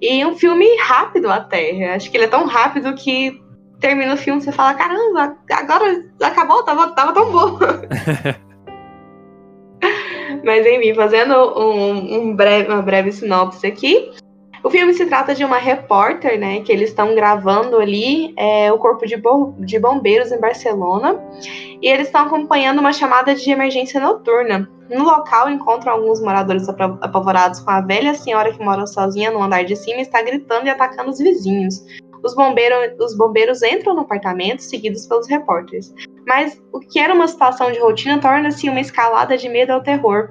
e 0.00 0.24
um 0.24 0.34
filme 0.34 0.66
rápido 0.78 1.30
até. 1.30 1.94
Acho 1.94 2.10
que 2.10 2.16
ele 2.16 2.24
é 2.24 2.28
tão 2.28 2.46
rápido 2.46 2.94
que 2.94 3.38
termina 3.78 4.14
o 4.14 4.16
filme 4.16 4.40
você 4.40 4.52
fala, 4.52 4.74
caramba, 4.74 5.36
agora 5.50 6.02
acabou, 6.22 6.62
tava, 6.62 6.94
tava 6.94 7.12
tão 7.12 7.30
bom. 7.30 7.58
Mas 10.42 10.66
enfim, 10.66 10.94
fazendo 10.94 11.34
um, 11.58 12.20
um 12.20 12.34
breve, 12.34 12.72
uma 12.72 12.80
breve 12.80 13.12
sinopse 13.12 13.66
aqui. 13.66 14.12
O 14.64 14.70
filme 14.70 14.94
se 14.94 15.06
trata 15.06 15.34
de 15.34 15.44
uma 15.44 15.58
repórter, 15.58 16.38
né, 16.38 16.60
que 16.60 16.70
eles 16.70 16.90
estão 16.90 17.14
gravando 17.14 17.78
ali 17.78 18.32
é, 18.36 18.72
o 18.72 18.78
corpo 18.78 19.04
de, 19.04 19.20
de 19.58 19.78
bombeiros 19.78 20.30
em 20.30 20.38
Barcelona 20.38 21.20
e 21.80 21.88
eles 21.88 22.06
estão 22.06 22.22
acompanhando 22.26 22.78
uma 22.78 22.92
chamada 22.92 23.34
de 23.34 23.50
emergência 23.50 24.00
noturna. 24.00 24.70
No 24.88 25.04
local 25.04 25.50
encontram 25.50 25.94
alguns 25.94 26.20
moradores 26.20 26.68
apavorados 26.68 27.60
com 27.60 27.70
a 27.70 27.80
velha 27.80 28.14
senhora 28.14 28.52
que 28.52 28.64
mora 28.64 28.86
sozinha 28.86 29.30
no 29.30 29.42
andar 29.42 29.64
de 29.64 29.74
cima 29.74 29.98
e 29.98 30.02
está 30.02 30.22
gritando 30.22 30.66
e 30.66 30.70
atacando 30.70 31.10
os 31.10 31.18
vizinhos 31.18 31.82
os, 32.22 32.34
os 33.00 33.16
bombeiros 33.16 33.62
entram 33.62 33.94
no 33.94 34.02
apartamento, 34.02 34.62
seguidos 34.62 35.06
pelos 35.06 35.28
repórteres. 35.28 35.92
Mas 36.26 36.60
o 36.72 36.78
que 36.78 36.98
era 36.98 37.12
uma 37.12 37.26
situação 37.26 37.72
de 37.72 37.80
rotina 37.80 38.20
torna-se 38.20 38.68
uma 38.68 38.80
escalada 38.80 39.36
de 39.36 39.48
medo 39.48 39.70
ao 39.70 39.82
terror, 39.82 40.30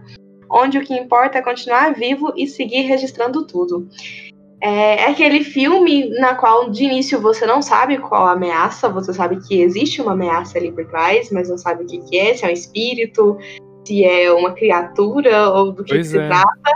onde 0.51 0.77
o 0.77 0.81
que 0.81 0.93
importa 0.93 1.37
é 1.37 1.41
continuar 1.41 1.93
vivo 1.93 2.33
e 2.35 2.45
seguir 2.45 2.81
registrando 2.81 3.45
tudo. 3.45 3.87
É, 4.59 5.03
é 5.03 5.05
aquele 5.09 5.43
filme 5.43 6.09
na 6.19 6.35
qual 6.35 6.69
de 6.69 6.83
início 6.83 7.19
você 7.19 7.45
não 7.45 7.61
sabe 7.61 7.97
qual 7.97 8.27
a 8.27 8.33
ameaça, 8.33 8.89
você 8.89 9.13
sabe 9.13 9.39
que 9.47 9.61
existe 9.61 10.01
uma 10.01 10.11
ameaça 10.11 10.57
ali 10.57 10.71
por 10.71 10.85
trás, 10.85 11.31
mas 11.31 11.49
não 11.49 11.57
sabe 11.57 11.83
o 11.83 11.87
que, 11.87 11.97
que 11.99 12.19
é, 12.19 12.35
se 12.35 12.45
é 12.45 12.49
um 12.49 12.51
espírito, 12.51 13.37
se 13.87 14.05
é 14.05 14.31
uma 14.31 14.51
criatura 14.51 15.49
ou 15.49 15.71
do 15.71 15.83
que, 15.83 15.97
que 15.97 16.03
se 16.03 16.19
é. 16.19 16.27
trata. 16.27 16.71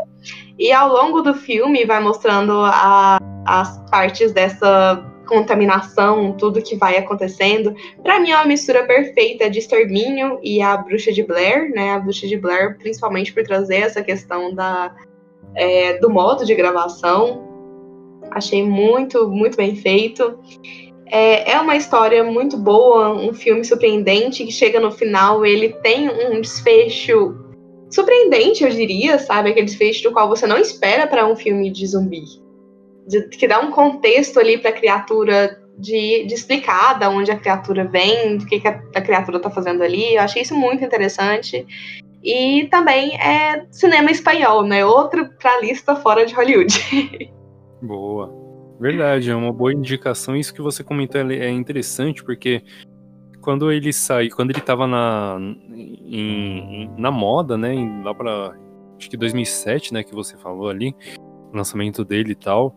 E 0.57 0.71
ao 0.71 0.91
longo 0.91 1.21
do 1.21 1.33
filme 1.33 1.85
vai 1.85 1.99
mostrando 1.99 2.53
a, 2.53 3.19
as 3.45 3.77
partes 3.91 4.31
dessa 4.31 5.05
contaminação, 5.25 6.33
tudo 6.33 6.61
que 6.61 6.75
vai 6.75 6.97
acontecendo. 6.97 7.75
Para 8.01 8.19
mim 8.19 8.31
é 8.31 8.35
uma 8.35 8.45
mistura 8.45 8.85
perfeita 8.85 9.49
de 9.49 9.59
Extermínio 9.59 10.39
e 10.41 10.61
a 10.61 10.77
Bruxa 10.77 11.11
de 11.11 11.23
Blair, 11.23 11.71
né? 11.73 11.91
A 11.91 11.99
Bruxa 11.99 12.27
de 12.27 12.37
Blair, 12.37 12.77
principalmente 12.77 13.33
por 13.33 13.43
trazer 13.43 13.77
essa 13.77 14.01
questão 14.01 14.53
da, 14.53 14.95
é, 15.55 15.97
do 15.97 16.09
modo 16.09 16.45
de 16.45 16.55
gravação. 16.55 17.43
Achei 18.31 18.63
muito, 18.63 19.27
muito 19.27 19.57
bem 19.57 19.75
feito. 19.75 20.39
É, 21.07 21.51
é 21.51 21.59
uma 21.59 21.75
história 21.75 22.23
muito 22.23 22.57
boa, 22.57 23.13
um 23.13 23.33
filme 23.33 23.63
surpreendente 23.63 24.43
que 24.43 24.51
chega 24.51 24.79
no 24.79 24.91
final, 24.91 25.45
ele 25.45 25.69
tem 25.69 26.09
um 26.09 26.41
desfecho 26.41 27.35
surpreendente, 27.91 28.63
eu 28.63 28.69
diria, 28.71 29.19
sabe? 29.19 29.51
Aquele 29.51 29.67
desfecho 29.67 30.03
do 30.03 30.11
qual 30.11 30.27
você 30.27 30.47
não 30.47 30.57
espera 30.57 31.05
para 31.05 31.27
um 31.27 31.35
filme 31.35 31.69
de 31.69 31.85
zumbi 31.85 32.44
de, 33.07 33.27
que 33.29 33.47
dá 33.47 33.59
um 33.59 33.71
contexto 33.71 34.39
ali 34.39 34.57
para 34.57 34.71
a 34.71 34.73
criatura 34.73 35.61
de, 35.77 36.25
de, 36.25 36.33
explicar 36.33 36.97
da 36.97 37.09
onde 37.09 37.31
a 37.31 37.37
criatura 37.37 37.85
vem, 37.85 38.37
do 38.37 38.45
que, 38.45 38.59
que 38.59 38.67
a, 38.67 38.81
a, 38.95 39.01
criatura 39.01 39.37
está 39.37 39.49
fazendo 39.49 39.83
ali. 39.83 40.15
Eu 40.15 40.21
achei 40.21 40.41
isso 40.41 40.55
muito 40.55 40.83
interessante. 40.83 41.65
E 42.23 42.67
também 42.71 43.15
é 43.21 43.65
cinema 43.71 44.09
espanhol, 44.09 44.63
né? 44.63 44.85
Outro 44.85 45.29
para 45.39 45.61
lista 45.61 45.95
fora 45.95 46.25
de 46.25 46.33
Hollywood. 46.33 47.29
Boa. 47.81 48.33
Verdade, 48.79 49.29
é 49.29 49.35
uma 49.35 49.53
boa 49.53 49.71
indicação. 49.71 50.35
Isso 50.35 50.53
que 50.53 50.61
você 50.61 50.83
comentou 50.83 51.21
é 51.21 51.49
interessante, 51.49 52.23
porque 52.23 52.61
quando 53.41 53.71
ele 53.71 53.93
saiu, 53.93 54.35
quando 54.35 54.49
ele 54.49 54.59
estava 54.59 54.85
na, 54.85 55.37
em, 55.71 56.89
na 56.97 57.09
moda, 57.09 57.57
né? 57.57 57.73
Lá 58.03 58.13
para 58.13 58.53
acho 58.97 59.09
que 59.09 59.15
2007, 59.15 59.93
né? 59.93 60.03
Que 60.03 60.13
você 60.13 60.35
falou 60.37 60.67
ali, 60.67 60.93
lançamento 61.55 62.03
dele 62.03 62.31
e 62.31 62.35
tal. 62.35 62.75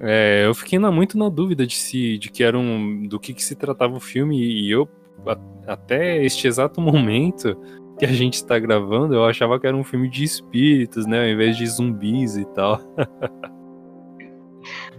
É, 0.00 0.44
eu 0.46 0.54
fiquei 0.54 0.78
na, 0.78 0.90
muito 0.90 1.16
na 1.16 1.28
dúvida 1.28 1.66
de 1.66 1.76
se 1.76 2.18
de 2.18 2.30
que 2.30 2.42
era 2.42 2.58
um, 2.58 3.06
do 3.06 3.20
que, 3.20 3.32
que 3.32 3.44
se 3.44 3.54
tratava 3.54 3.94
o 3.94 4.00
filme 4.00 4.36
e 4.36 4.70
eu 4.70 4.88
a, 5.26 5.36
até 5.72 6.24
este 6.24 6.48
exato 6.48 6.80
momento 6.82 7.56
que 7.98 8.04
a 8.04 8.12
gente 8.12 8.34
está 8.34 8.58
gravando 8.58 9.14
eu 9.14 9.24
achava 9.24 9.60
que 9.60 9.66
era 9.66 9.76
um 9.76 9.84
filme 9.84 10.08
de 10.08 10.24
espíritos, 10.24 11.06
né, 11.06 11.20
ao 11.20 11.28
invés 11.28 11.56
de 11.56 11.66
zumbis 11.66 12.36
e 12.36 12.44
tal. 12.46 12.80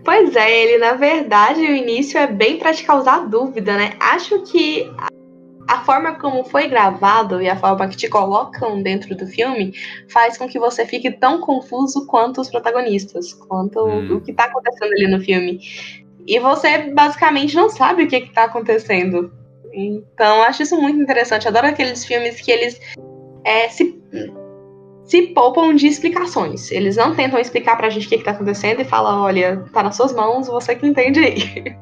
Pois 0.05 0.35
é, 0.35 0.63
ele 0.63 0.79
na 0.79 0.95
verdade 0.95 1.61
o 1.61 1.73
início 1.73 2.17
é 2.17 2.27
bem 2.27 2.59
para 2.59 2.73
te 2.73 2.83
causar 2.83 3.25
dúvida, 3.29 3.77
né? 3.77 3.93
Acho 4.01 4.41
que 4.41 4.91
a 5.67 5.83
forma 5.83 6.15
como 6.15 6.43
foi 6.43 6.67
gravado 6.67 7.41
e 7.41 7.49
a 7.49 7.55
forma 7.55 7.87
que 7.87 7.97
te 7.97 8.09
colocam 8.09 8.81
dentro 8.81 9.15
do 9.15 9.25
filme 9.25 9.73
faz 10.09 10.37
com 10.37 10.47
que 10.47 10.59
você 10.59 10.85
fique 10.85 11.11
tão 11.11 11.39
confuso 11.39 12.05
quanto 12.07 12.41
os 12.41 12.49
protagonistas, 12.49 13.33
quanto 13.33 13.79
hum. 13.85 14.15
o 14.15 14.21
que 14.21 14.31
está 14.31 14.45
acontecendo 14.45 14.91
ali 14.91 15.07
no 15.07 15.21
filme. 15.21 15.59
E 16.25 16.39
você 16.39 16.91
basicamente 16.93 17.55
não 17.55 17.69
sabe 17.69 18.03
o 18.03 18.07
que 18.07 18.15
está 18.15 18.45
acontecendo. 18.45 19.31
Então, 19.73 20.43
acho 20.43 20.63
isso 20.63 20.79
muito 20.79 21.01
interessante. 21.01 21.47
Adoro 21.47 21.67
aqueles 21.67 22.05
filmes 22.05 22.39
que 22.39 22.51
eles 22.51 22.79
é, 23.43 23.67
se, 23.67 24.01
se 25.03 25.21
poupam 25.33 25.73
de 25.73 25.87
explicações. 25.87 26.71
Eles 26.71 26.95
não 26.95 27.15
tentam 27.15 27.39
explicar 27.39 27.75
pra 27.75 27.89
gente 27.89 28.05
o 28.05 28.09
que, 28.09 28.15
está 28.15 28.31
acontecendo 28.31 28.81
e 28.81 28.85
falam: 28.85 29.21
olha, 29.21 29.65
tá 29.73 29.83
nas 29.83 29.95
suas 29.95 30.13
mãos, 30.13 30.47
você 30.47 30.75
que 30.75 30.87
entende 30.87 31.19
aí. 31.19 31.75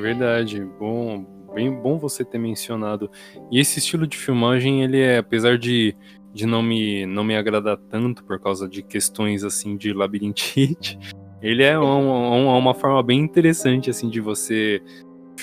Verdade. 0.00 0.64
Bom, 0.78 1.24
bem 1.54 1.72
bom 1.72 1.98
você 1.98 2.24
ter 2.24 2.38
mencionado. 2.38 3.10
E 3.50 3.58
esse 3.58 3.78
estilo 3.78 4.06
de 4.06 4.16
filmagem, 4.16 4.82
ele 4.82 5.00
é, 5.00 5.18
apesar 5.18 5.58
de, 5.58 5.96
de 6.32 6.46
não, 6.46 6.62
me, 6.62 7.06
não 7.06 7.24
me 7.24 7.36
agradar 7.36 7.76
tanto 7.76 8.24
por 8.24 8.40
causa 8.40 8.68
de 8.68 8.82
questões 8.82 9.44
assim 9.44 9.76
de 9.76 9.92
labirintite, 9.92 10.98
ele 11.42 11.62
é 11.62 11.78
uma, 11.78 12.56
uma 12.56 12.74
forma 12.74 13.02
bem 13.02 13.20
interessante 13.20 13.90
assim 13.90 14.08
de 14.08 14.20
você 14.20 14.82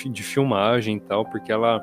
de 0.06 0.22
filmagem 0.22 0.96
e 0.96 1.00
tal, 1.00 1.24
porque 1.24 1.52
ela 1.52 1.80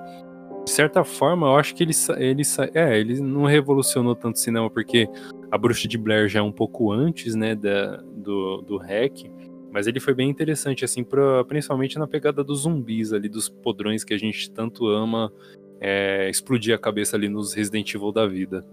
de 0.63 0.69
certa 0.69 1.03
forma, 1.03 1.47
eu 1.47 1.55
acho 1.55 1.73
que 1.73 1.83
ele, 1.83 1.93
ele, 2.17 2.43
é, 2.73 2.99
ele 2.99 3.19
não 3.19 3.45
revolucionou 3.45 4.15
tanto 4.15 4.35
o 4.35 4.39
cinema, 4.39 4.69
porque 4.69 5.09
a 5.49 5.57
Bruxa 5.57 5.87
de 5.87 5.97
Blair 5.97 6.29
já 6.29 6.39
é 6.39 6.43
um 6.43 6.51
pouco 6.51 6.91
antes, 6.91 7.35
né, 7.35 7.55
da, 7.55 7.97
do, 7.97 8.61
do 8.61 8.77
hack, 8.77 9.25
Mas 9.71 9.87
ele 9.87 9.99
foi 9.99 10.13
bem 10.13 10.29
interessante, 10.29 10.83
assim, 10.83 11.03
pra, 11.03 11.43
principalmente 11.45 11.97
na 11.97 12.07
pegada 12.07 12.43
dos 12.43 12.61
zumbis 12.61 13.13
ali, 13.13 13.29
dos 13.29 13.47
podrões 13.47 14.03
que 14.03 14.13
a 14.13 14.17
gente 14.17 14.51
tanto 14.51 14.87
ama 14.87 15.31
é, 15.79 16.29
explodir 16.29 16.75
a 16.75 16.77
cabeça 16.77 17.15
ali 17.15 17.29
nos 17.29 17.53
Resident 17.53 17.93
Evil 17.93 18.11
da 18.11 18.27
vida. 18.27 18.65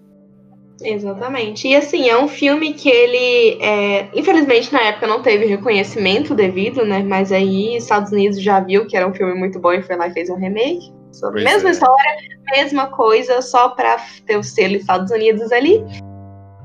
Exatamente. 0.82 1.66
E 1.66 1.74
assim, 1.74 2.08
é 2.08 2.16
um 2.16 2.28
filme 2.28 2.72
que 2.72 2.88
ele, 2.88 3.60
é, 3.60 4.08
infelizmente 4.14 4.72
na 4.72 4.80
época 4.82 5.06
não 5.06 5.22
teve 5.22 5.44
reconhecimento 5.46 6.34
devido, 6.34 6.84
né? 6.84 7.02
Mas 7.02 7.32
aí 7.32 7.76
Estados 7.76 8.12
Unidos 8.12 8.40
já 8.40 8.60
viu 8.60 8.86
que 8.86 8.96
era 8.96 9.08
um 9.08 9.14
filme 9.14 9.34
muito 9.34 9.58
bom 9.58 9.72
e 9.72 9.82
foi 9.82 9.96
lá 9.96 10.06
e 10.08 10.12
fez 10.12 10.30
um 10.30 10.36
remake. 10.36 10.92
Sobre 11.12 11.42
mesma 11.42 11.70
é. 11.70 11.72
história, 11.72 12.16
mesma 12.52 12.86
coisa, 12.88 13.42
só 13.42 13.70
pra 13.70 13.96
ter 14.26 14.36
o 14.36 14.42
selo 14.42 14.76
Estados 14.76 15.10
Unidos 15.10 15.50
ali. 15.50 15.82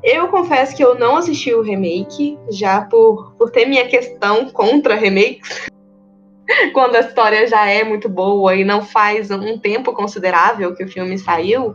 Eu 0.04 0.28
confesso 0.28 0.76
que 0.76 0.84
eu 0.84 0.96
não 0.96 1.16
assisti 1.16 1.54
o 1.54 1.62
remake, 1.62 2.38
já 2.50 2.82
por, 2.82 3.34
por 3.36 3.50
ter 3.50 3.66
minha 3.66 3.88
questão 3.88 4.50
contra 4.50 4.96
remakes. 4.96 5.68
Quando 6.74 6.98
a 6.98 7.00
história 7.00 7.48
já 7.48 7.66
é 7.70 7.86
muito 7.86 8.10
boa 8.10 8.54
e 8.54 8.66
não 8.66 8.82
faz 8.82 9.32
um 9.32 9.58
tempo 9.58 9.94
considerável 9.94 10.76
que 10.76 10.84
o 10.84 10.90
filme 10.90 11.18
saiu, 11.18 11.74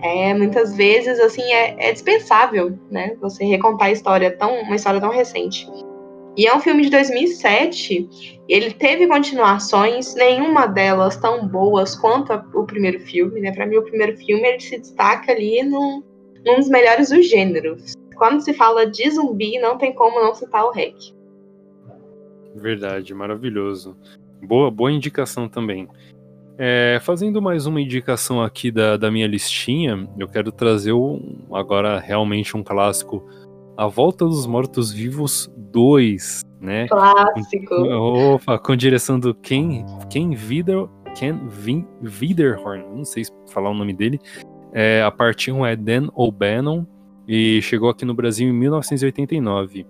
é, 0.00 0.32
muitas 0.32 0.76
vezes 0.76 1.18
assim 1.18 1.42
é, 1.42 1.88
é, 1.88 1.92
dispensável, 1.92 2.78
né? 2.88 3.16
Você 3.20 3.44
recontar 3.44 3.88
a 3.88 3.92
história 3.92 4.30
tão 4.30 4.62
uma 4.62 4.76
história 4.76 5.00
tão 5.00 5.10
recente. 5.10 5.66
E 6.36 6.46
é 6.46 6.54
um 6.54 6.60
filme 6.60 6.84
de 6.84 6.90
2007. 6.90 8.08
Ele 8.48 8.70
teve 8.70 9.08
continuações, 9.08 10.14
nenhuma 10.14 10.66
delas 10.66 11.16
tão 11.16 11.46
boas 11.46 11.96
quanto 11.96 12.32
a, 12.32 12.44
o 12.54 12.64
primeiro 12.64 13.00
filme, 13.00 13.40
né? 13.40 13.50
Para 13.50 13.66
mim 13.66 13.76
o 13.76 13.82
primeiro 13.82 14.16
filme 14.16 14.46
ele 14.46 14.60
se 14.60 14.78
destaca 14.78 15.32
ali 15.32 15.62
num, 15.64 16.02
num 16.44 16.56
dos 16.56 16.68
melhores 16.68 17.10
do 17.10 17.22
gênero. 17.22 17.76
Quando 18.16 18.40
se 18.40 18.52
fala 18.52 18.86
de 18.86 19.10
zumbi, 19.10 19.58
não 19.58 19.78
tem 19.78 19.94
como 19.94 20.20
não 20.20 20.34
citar 20.34 20.64
o 20.64 20.70
Rec. 20.70 20.94
Verdade, 22.54 23.14
maravilhoso. 23.14 23.96
Boa, 24.42 24.70
boa 24.70 24.92
indicação 24.92 25.48
também. 25.48 25.88
É, 26.58 26.98
fazendo 27.00 27.40
mais 27.40 27.64
uma 27.64 27.80
indicação 27.80 28.42
aqui 28.42 28.70
da, 28.70 28.96
da 28.96 29.10
minha 29.10 29.26
listinha, 29.26 30.06
eu 30.18 30.28
quero 30.28 30.52
trazer 30.52 30.92
um, 30.92 31.46
agora 31.52 31.98
realmente 31.98 32.54
um 32.54 32.62
clássico, 32.62 33.26
A 33.78 33.86
Volta 33.86 34.26
dos 34.26 34.46
Mortos 34.46 34.92
Vivos 34.92 35.50
2, 35.56 36.42
né? 36.60 36.86
Clássico. 36.88 37.76
Com, 37.76 38.34
opa, 38.34 38.58
com 38.58 38.76
direção 38.76 39.18
do 39.18 39.34
Ken, 39.34 39.86
Ken, 40.10 40.34
Vider, 40.34 40.86
Ken 41.14 41.48
Vin, 41.48 41.86
Widerhorn, 42.02 42.84
não 42.94 43.04
sei 43.04 43.24
falar 43.50 43.70
o 43.70 43.74
nome 43.74 43.94
dele. 43.94 44.20
É, 44.72 45.02
a 45.02 45.10
parte 45.10 45.50
1 45.50 45.66
é 45.66 45.76
Dan 45.76 46.08
O'Bannon 46.14 46.84
e 47.26 47.60
chegou 47.62 47.88
aqui 47.88 48.04
no 48.04 48.14
Brasil 48.14 48.48
em 48.48 48.52
1989. 48.52 49.86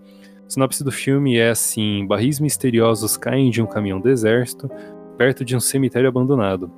A 0.46 0.50
sinopse 0.50 0.82
do 0.82 0.90
filme 0.90 1.36
é 1.36 1.50
assim: 1.50 2.06
barris 2.06 2.40
misteriosos 2.40 3.16
caem 3.16 3.50
de 3.50 3.62
um 3.62 3.66
caminhão 3.66 4.00
do 4.00 4.08
exército, 4.08 4.70
perto 5.16 5.44
de 5.44 5.54
um 5.54 5.60
cemitério 5.60 6.08
abandonado. 6.08 6.70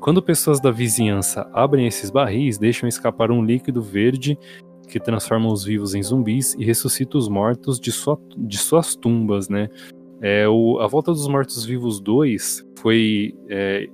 Quando 0.00 0.22
pessoas 0.22 0.60
da 0.60 0.70
vizinhança 0.70 1.48
abrem 1.52 1.86
esses 1.86 2.10
barris, 2.10 2.56
deixam 2.56 2.88
escapar 2.88 3.30
um 3.30 3.44
líquido 3.44 3.82
verde 3.82 4.38
que 4.88 4.98
transforma 4.98 5.52
os 5.52 5.62
vivos 5.62 5.94
em 5.94 6.02
zumbis 6.02 6.54
e 6.58 6.64
ressuscita 6.64 7.16
os 7.16 7.28
mortos 7.28 7.78
de, 7.78 7.92
sua, 7.92 8.18
de 8.36 8.58
suas 8.58 8.96
tumbas, 8.96 9.48
né? 9.48 9.68
É, 10.20 10.48
o, 10.48 10.78
a 10.80 10.86
Volta 10.86 11.12
dos 11.12 11.26
Mortos 11.28 11.64
Vivos 11.64 12.00
2 12.00 12.66
foi 12.76 13.34
é, 13.48 13.88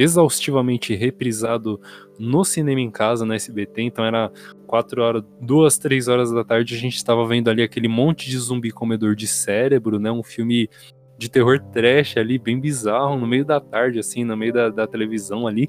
exaustivamente 0.00 0.94
reprisado 0.94 1.80
no 2.18 2.44
cinema 2.44 2.80
em 2.80 2.90
casa, 2.90 3.26
na 3.26 3.34
SBT, 3.34 3.82
então 3.82 4.04
era 4.04 4.32
4 4.66 5.02
horas, 5.02 5.24
2, 5.40 5.78
3 5.78 6.08
horas 6.08 6.32
da 6.32 6.42
tarde, 6.42 6.74
a 6.74 6.78
gente 6.78 6.96
estava 6.96 7.26
vendo 7.26 7.48
ali 7.48 7.62
aquele 7.62 7.88
monte 7.88 8.30
de 8.30 8.38
zumbi 8.38 8.70
comedor 8.70 9.14
de 9.14 9.26
cérebro, 9.26 9.98
né? 9.98 10.10
Um 10.10 10.22
filme 10.22 10.70
de 11.18 11.30
terror 11.30 11.60
trash 11.70 12.16
ali, 12.16 12.38
bem 12.38 12.58
bizarro, 12.58 13.18
no 13.18 13.26
meio 13.26 13.44
da 13.44 13.60
tarde, 13.60 13.98
assim, 13.98 14.24
no 14.24 14.34
meio 14.36 14.54
da, 14.54 14.70
da 14.70 14.86
televisão 14.86 15.46
ali. 15.46 15.68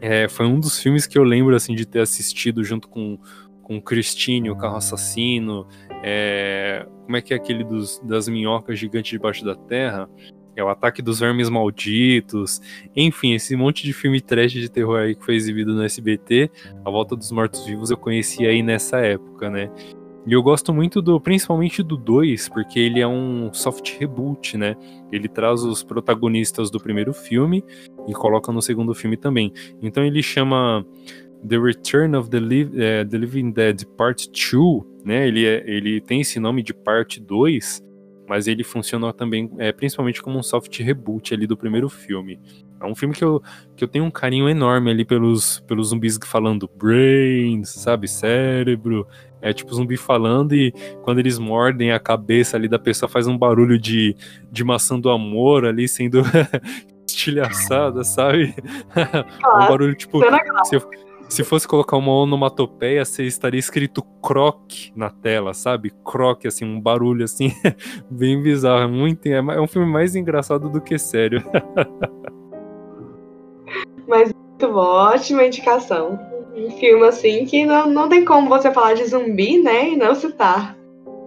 É, 0.00 0.28
foi 0.28 0.46
um 0.46 0.60
dos 0.60 0.78
filmes 0.78 1.04
que 1.04 1.18
eu 1.18 1.24
lembro, 1.24 1.56
assim, 1.56 1.74
de 1.74 1.84
ter 1.84 2.00
assistido 2.00 2.62
junto 2.62 2.88
com, 2.88 3.18
com 3.60 3.80
Christine, 3.80 4.50
o 4.50 4.56
carro 4.56 4.76
assassino. 4.76 5.66
É, 6.04 6.86
como 7.04 7.16
é 7.16 7.20
que 7.20 7.34
é 7.34 7.36
aquele 7.36 7.64
dos, 7.64 7.98
das 8.04 8.28
minhocas 8.28 8.78
gigantes 8.78 9.10
debaixo 9.10 9.44
da 9.44 9.56
terra? 9.56 10.08
É 10.56 10.64
o 10.64 10.68
Ataque 10.68 11.02
dos 11.02 11.20
Vermes 11.20 11.50
Malditos. 11.50 12.60
Enfim, 12.96 13.34
esse 13.34 13.54
monte 13.54 13.84
de 13.84 13.92
filme 13.92 14.20
trash 14.20 14.52
de 14.52 14.70
terror 14.70 15.00
aí 15.00 15.14
que 15.14 15.24
foi 15.24 15.34
exibido 15.34 15.74
no 15.74 15.82
SBT, 15.82 16.50
A 16.84 16.90
Volta 16.90 17.14
dos 17.14 17.30
Mortos 17.30 17.66
Vivos, 17.66 17.90
eu 17.90 17.96
conheci 17.96 18.46
aí 18.46 18.62
nessa 18.62 18.96
época, 18.98 19.50
né? 19.50 19.70
E 20.26 20.32
eu 20.32 20.42
gosto 20.42 20.74
muito 20.74 21.00
do, 21.00 21.20
principalmente 21.20 21.84
do 21.84 21.96
2, 21.96 22.48
porque 22.48 22.80
ele 22.80 23.00
é 23.00 23.06
um 23.06 23.52
soft 23.52 23.96
reboot, 23.96 24.56
né? 24.56 24.74
Ele 25.12 25.28
traz 25.28 25.62
os 25.62 25.84
protagonistas 25.84 26.68
do 26.68 26.80
primeiro 26.80 27.12
filme 27.12 27.62
e 28.08 28.12
coloca 28.12 28.50
no 28.50 28.60
segundo 28.60 28.92
filme 28.92 29.16
também. 29.16 29.52
Então 29.80 30.04
ele 30.04 30.20
chama 30.22 30.84
The 31.46 31.58
Return 31.58 32.16
of 32.16 32.28
the, 32.28 32.40
Liv 32.40 32.70
uh, 32.70 33.08
the 33.08 33.16
Living 33.16 33.52
Dead 33.52 33.84
Part 33.96 34.28
2, 34.28 34.82
né? 35.04 35.28
Ele, 35.28 35.46
é, 35.46 35.62
ele 35.64 36.00
tem 36.00 36.22
esse 36.22 36.40
nome 36.40 36.60
de 36.60 36.74
Parte 36.74 37.20
2, 37.20 37.85
mas 38.28 38.46
ele 38.46 38.64
funcionou 38.64 39.12
também, 39.12 39.50
é, 39.58 39.72
principalmente 39.72 40.22
como 40.22 40.38
um 40.38 40.42
soft 40.42 40.78
reboot 40.80 41.32
ali 41.32 41.46
do 41.46 41.56
primeiro 41.56 41.88
filme. 41.88 42.40
É 42.80 42.84
um 42.84 42.94
filme 42.94 43.14
que 43.14 43.24
eu, 43.24 43.42
que 43.74 43.82
eu 43.82 43.88
tenho 43.88 44.04
um 44.04 44.10
carinho 44.10 44.48
enorme 44.48 44.90
ali 44.90 45.04
pelos, 45.04 45.60
pelos 45.60 45.88
zumbis 45.88 46.18
falando 46.24 46.70
brains, 46.76 47.70
sabe? 47.70 48.06
Cérebro. 48.08 49.06
É 49.40 49.52
tipo 49.52 49.72
zumbi 49.74 49.96
falando 49.96 50.54
e 50.54 50.72
quando 51.02 51.18
eles 51.18 51.38
mordem 51.38 51.92
a 51.92 52.00
cabeça 52.00 52.56
ali 52.56 52.68
da 52.68 52.78
pessoa 52.78 53.08
faz 53.08 53.26
um 53.26 53.38
barulho 53.38 53.78
de, 53.78 54.16
de 54.50 54.64
maçã 54.64 54.98
do 54.98 55.10
amor 55.10 55.64
ali 55.64 55.86
sendo 55.86 56.22
estilhaçada, 57.06 58.02
sabe? 58.02 58.54
Ah, 59.44 59.64
um 59.64 59.68
barulho 59.68 59.94
tipo. 59.94 60.20
Se, 60.64 60.80
se 61.28 61.44
fosse 61.44 61.66
colocar 61.66 61.96
uma 61.96 62.12
onomatopeia, 62.12 63.04
você 63.04 63.24
estaria 63.24 63.58
escrito 63.58 64.02
croque 64.22 64.92
na 64.94 65.10
tela, 65.10 65.52
sabe? 65.52 65.92
Croque, 66.04 66.46
assim, 66.46 66.64
um 66.64 66.80
barulho 66.80 67.24
assim, 67.24 67.52
bem 68.10 68.40
bizarro. 68.40 68.84
É, 68.84 68.86
muito, 68.86 69.26
é, 69.26 69.38
é 69.38 69.60
um 69.60 69.66
filme 69.66 69.90
mais 69.90 70.14
engraçado 70.14 70.68
do 70.68 70.80
que 70.80 70.98
sério. 70.98 71.42
Mas 74.06 74.32
muito 74.32 74.72
bom, 74.72 74.80
ótima 74.80 75.44
indicação. 75.44 76.18
Um 76.54 76.70
filme 76.70 77.06
assim 77.06 77.44
que 77.44 77.66
não, 77.66 77.90
não 77.90 78.08
tem 78.08 78.24
como 78.24 78.48
você 78.48 78.72
falar 78.72 78.94
de 78.94 79.04
zumbi, 79.04 79.62
né? 79.62 79.90
E 79.90 79.96
não 79.96 80.14
citar. 80.14 80.76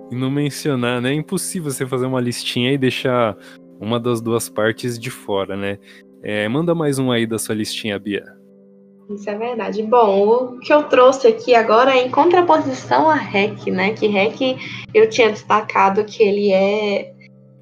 E 0.09 0.15
não 0.15 0.31
mencionar, 0.31 1.01
né? 1.01 1.11
É 1.11 1.13
impossível 1.13 1.69
você 1.69 1.85
fazer 1.85 2.07
uma 2.07 2.21
listinha 2.21 2.71
e 2.71 2.77
deixar 2.77 3.37
uma 3.79 3.99
das 3.99 4.21
duas 4.21 4.49
partes 4.49 4.97
de 4.97 5.11
fora, 5.11 5.55
né? 5.55 5.77
É, 6.23 6.47
manda 6.47 6.73
mais 6.73 6.99
um 6.99 7.11
aí 7.11 7.27
da 7.27 7.37
sua 7.37 7.53
listinha, 7.53 7.99
Bia. 7.99 8.38
Isso 9.09 9.27
é 9.27 9.35
verdade. 9.35 9.81
Bom, 9.81 10.27
o 10.27 10.59
que 10.59 10.71
eu 10.71 10.83
trouxe 10.83 11.27
aqui 11.27 11.55
agora 11.55 11.95
é 11.95 12.05
em 12.05 12.11
contraposição 12.11 13.09
a 13.09 13.15
REC, 13.15 13.71
né? 13.71 13.93
Que 13.93 14.05
REC 14.05 14.57
eu 14.93 15.09
tinha 15.09 15.31
destacado 15.31 16.05
que 16.05 16.21
ele 16.21 16.53
é 16.53 17.11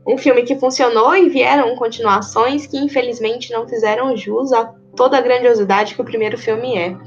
um 0.05 0.17
filme 0.17 0.43
que 0.43 0.59
funcionou 0.59 1.15
e 1.15 1.29
vieram 1.29 1.75
continuações 1.75 2.67
que 2.67 2.77
infelizmente 2.77 3.51
não 3.51 3.67
fizeram 3.67 4.15
jus 4.15 4.51
a 4.51 4.73
toda 4.95 5.17
a 5.17 5.21
grandiosidade 5.21 5.95
que 5.95 6.01
o 6.01 6.05
primeiro 6.05 6.37
filme 6.37 6.77
é. 6.77 6.97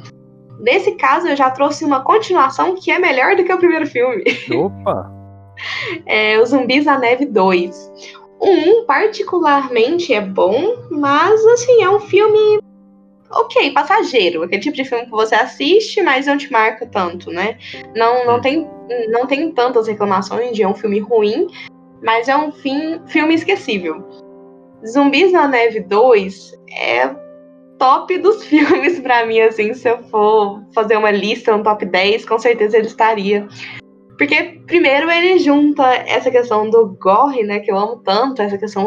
Nesse 0.59 0.93
caso, 0.93 1.29
eu 1.29 1.37
já 1.37 1.51
trouxe 1.51 1.85
uma 1.85 2.03
continuação 2.03 2.75
que 2.77 2.91
é 2.91 2.99
melhor 2.99 3.37
do 3.37 3.45
que 3.45 3.53
o 3.53 3.59
primeiro 3.59 3.87
filme. 3.87 4.25
Opa! 4.53 5.11
é 6.07 6.39
Os 6.39 6.51
Zumbis 6.51 6.85
da 6.85 6.99
Neve 6.99 7.27
2. 7.27 7.93
Um, 8.41 8.85
particularmente, 8.87 10.15
é 10.15 10.21
bom, 10.21 10.77
mas, 10.91 11.45
assim, 11.47 11.83
é 11.83 11.91
um 11.91 12.01
filme 12.01 12.61
ok, 13.31 13.73
passageiro. 13.73 14.43
Aquele 14.43 14.63
tipo 14.63 14.77
de 14.77 14.85
filme 14.85 15.05
que 15.05 15.11
você 15.11 15.35
assiste, 15.35 16.03
mas 16.03 16.27
não 16.27 16.37
te 16.37 16.51
marca 16.51 16.87
tanto, 16.87 17.31
né? 17.31 17.59
Não, 17.95 18.27
não, 18.27 18.37
hum. 18.37 18.41
tem, 18.41 18.69
não 19.09 19.27
tem 19.27 19.51
tantas 19.53 19.87
reclamações 19.87 20.55
de 20.55 20.63
é 20.63 20.69
um 20.69 20.75
filme 20.75 20.99
ruim, 20.99 21.47
mas 22.03 22.29
é 22.29 22.37
um 22.37 22.51
fim, 22.51 23.01
filme 23.07 23.35
esquecível. 23.35 24.05
Zumbis 24.87 25.33
na 25.33 25.47
Neve 25.47 25.81
2 25.81 26.59
é 26.77 27.15
top 27.79 28.19
dos 28.19 28.45
filmes 28.47 29.01
para 29.01 29.27
mim, 29.27 29.41
assim, 29.41 29.75
se 29.75 29.89
eu 29.89 30.03
for 30.05 30.63
fazer 30.75 30.97
uma 30.97 31.11
lista, 31.11 31.55
um 31.55 31.63
top 31.63 31.85
10, 31.85 32.25
com 32.25 32.39
certeza 32.39 32.77
ele 32.77 32.87
estaria. 32.87 33.47
Porque, 34.19 34.61
primeiro, 34.67 35.11
ele 35.11 35.39
junta 35.39 35.83
essa 35.95 36.31
questão 36.31 36.69
do 36.69 36.89
gore, 37.01 37.43
né, 37.43 37.61
que 37.61 37.71
eu 37.71 37.79
amo 37.79 37.97
tanto, 38.05 38.43
essa 38.43 38.59
questão 38.59 38.87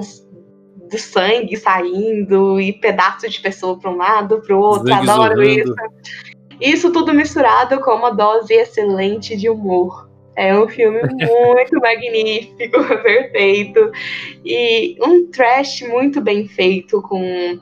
do 0.93 0.99
sangue 0.99 1.57
saindo 1.57 2.61
e 2.61 2.71
pedaços 2.71 3.33
de 3.33 3.41
pessoa 3.41 3.77
para 3.77 3.89
um 3.89 3.97
lado, 3.97 4.41
para 4.41 4.55
o 4.55 4.59
outro, 4.59 4.87
sangue 4.87 5.09
adoro 5.09 5.35
zorrando. 5.35 5.43
isso. 5.43 5.75
Isso 6.61 6.91
tudo 6.93 7.13
misturado 7.13 7.81
com 7.81 7.91
uma 7.91 8.11
dose 8.11 8.53
excelente 8.53 9.35
de 9.35 9.49
humor. 9.49 10.09
É 10.35 10.57
um 10.57 10.67
filme 10.67 11.01
muito 11.11 11.79
magnífico, 11.81 12.83
perfeito. 13.01 13.91
E 14.45 14.95
um 15.01 15.29
trash 15.29 15.81
muito 15.81 16.21
bem 16.21 16.47
feito, 16.47 17.01
com 17.01 17.59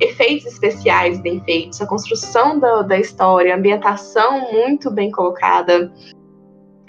efeitos 0.00 0.46
especiais 0.46 1.20
bem 1.20 1.42
feitos, 1.44 1.80
a 1.80 1.86
construção 1.86 2.58
da, 2.58 2.82
da 2.82 2.98
história, 2.98 3.54
a 3.54 3.56
ambientação 3.56 4.52
muito 4.52 4.90
bem 4.90 5.10
colocada. 5.10 5.90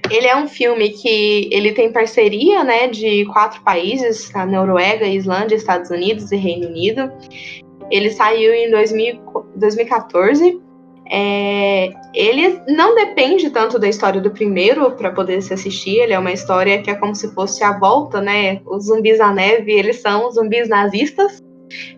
Ele 0.09 0.27
é 0.27 0.35
um 0.35 0.47
filme 0.47 0.89
que 0.89 1.49
ele 1.51 1.71
tem 1.71 1.91
parceria, 1.91 2.63
né, 2.63 2.87
de 2.87 3.25
quatro 3.25 3.61
países, 3.61 4.33
a 4.35 4.45
Noruega, 4.45 5.07
Islândia, 5.07 5.55
Estados 5.55 5.89
Unidos 5.89 6.31
e 6.31 6.35
Reino 6.35 6.67
Unido. 6.67 7.11
Ele 7.89 8.09
saiu 8.09 8.53
em 8.53 8.69
2000, 8.69 9.19
2014. 9.55 10.61
É, 11.07 11.91
ele 12.15 12.59
não 12.67 12.95
depende 12.95 13.51
tanto 13.51 13.77
da 13.77 13.87
história 13.87 14.19
do 14.19 14.31
primeiro 14.31 14.91
para 14.91 15.11
poder 15.11 15.41
se 15.41 15.53
assistir. 15.53 15.99
Ele 15.99 16.13
é 16.13 16.19
uma 16.19 16.31
história 16.31 16.81
que 16.81 16.89
é 16.89 16.95
como 16.95 17.15
se 17.15 17.33
fosse 17.33 17.63
a 17.63 17.77
volta, 17.77 18.21
né? 18.21 18.61
Os 18.65 18.85
zumbis 18.85 19.19
na 19.19 19.31
neve, 19.31 19.71
eles 19.71 20.01
são 20.01 20.31
zumbis 20.31 20.67
nazistas, 20.67 21.43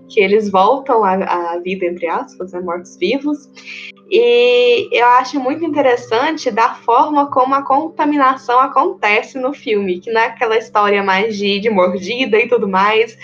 que 0.10 0.20
eles 0.20 0.50
voltam 0.50 1.04
à, 1.04 1.14
à 1.14 1.60
vida, 1.60 1.86
entre 1.86 2.08
aspas, 2.08 2.52
né, 2.52 2.60
mortos-vivos. 2.60 3.50
E 4.10 4.90
eu 4.92 5.06
acho 5.06 5.40
muito 5.40 5.66
interessante 5.66 6.50
da 6.50 6.76
forma 6.76 7.30
como 7.30 7.54
a 7.54 7.62
contaminação 7.62 8.60
acontece 8.60 9.38
no 9.38 9.54
filme, 9.54 10.00
que 10.00 10.12
não 10.12 10.22
é 10.22 10.28
aquela 10.28 10.58
história 10.58 11.04
mais 11.04 11.38
de, 11.38 11.60
de 11.60 11.70
mordida 11.70 12.40
e 12.40 12.48
tudo 12.48 12.68
mais. 12.68 13.18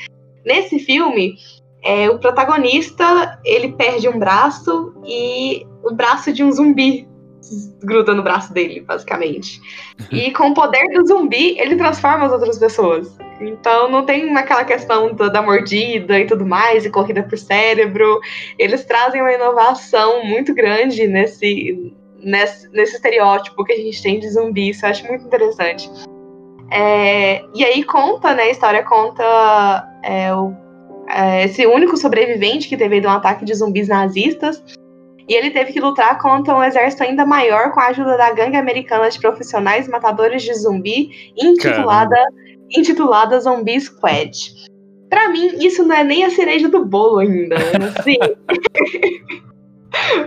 Nesse 0.46 0.80
filme, 0.80 1.36
é, 1.82 2.10
o 2.10 2.19
protagonista 2.19 3.39
ele 3.46 3.72
perde 3.74 4.10
um 4.10 4.19
braço 4.19 4.93
e 5.06 5.65
o 5.84 5.93
braço 5.93 6.34
de 6.34 6.43
um 6.43 6.52
zumbi 6.52 7.08
gruda 7.84 8.14
no 8.14 8.24
braço 8.24 8.54
dele, 8.54 8.82
basicamente. 8.82 9.62
E 10.12 10.32
com 10.32 10.50
o 10.50 10.54
poder 10.54 10.88
do 10.94 11.06
zumbi, 11.06 11.60
ele 11.60 11.76
transforma 11.76 12.26
as 12.26 12.32
outras 12.32 12.58
pessoas. 12.58 13.18
Então 13.42 13.90
não 13.90 14.06
tem 14.06 14.36
aquela 14.38 14.64
questão 14.64 15.14
da, 15.14 15.28
da 15.28 15.42
mordida 15.42 16.20
e 16.20 16.26
tudo 16.26 16.46
mais, 16.46 16.86
e 16.86 16.90
corrida 16.90 17.24
pro 17.24 17.38
cérebro. 17.38 18.20
Eles 18.58 18.86
trazem 18.86 19.22
uma 19.22 19.34
inovação 19.34 20.24
muito 20.26 20.54
grande 20.54 21.08
nesse, 21.08 21.94
nesse, 22.20 22.70
nesse 22.70 22.96
estereótipo 22.96 23.64
que 23.64 23.74
a 23.74 23.78
gente 23.78 24.02
tem 24.02 24.20
de 24.20 24.30
zumbi. 24.30 24.70
Isso 24.70 24.86
eu 24.86 24.90
acho 24.90 25.06
muito 25.08 25.26
interessante. 25.26 25.90
É, 26.72 27.44
e 27.54 27.64
aí 27.64 27.84
conta, 27.84 28.34
né? 28.34 28.44
A 28.44 28.50
história 28.50 28.84
conta 28.84 29.24
é, 30.04 30.34
o, 30.34 30.54
é, 31.08 31.46
esse 31.46 31.66
único 31.68 31.98
sobrevivente 31.98 32.68
que 32.68 32.78
teve 32.78 33.00
de 33.00 33.08
um 33.08 33.12
ataque 33.12 33.46
de 33.46 33.54
zumbis 33.54 33.88
nazistas. 33.88 34.64
E 35.28 35.34
ele 35.34 35.52
teve 35.52 35.72
que 35.72 35.80
lutar 35.80 36.20
contra 36.20 36.56
um 36.56 36.64
exército 36.64 37.04
ainda 37.04 37.26
maior 37.26 37.72
com 37.72 37.80
a 37.80 37.88
ajuda 37.88 38.18
da 38.18 38.34
gangue 38.34 38.58
americana 38.58 39.10
de 39.10 39.20
profissionais 39.20 39.88
matadores 39.88 40.44
de 40.44 40.54
zumbi, 40.54 41.10
intitulada 41.38 42.18
intitulada 42.76 43.40
Zombie 43.40 43.80
Squad. 43.80 44.32
Para 45.10 45.30
mim, 45.30 45.58
isso 45.60 45.84
não 45.84 45.96
é 45.96 46.04
nem 46.04 46.26
a 46.26 46.32
cereja 46.32 46.68
do 46.68 46.84
bolo 46.84 47.20
ainda. 47.20 47.56
Assim. 47.56 48.18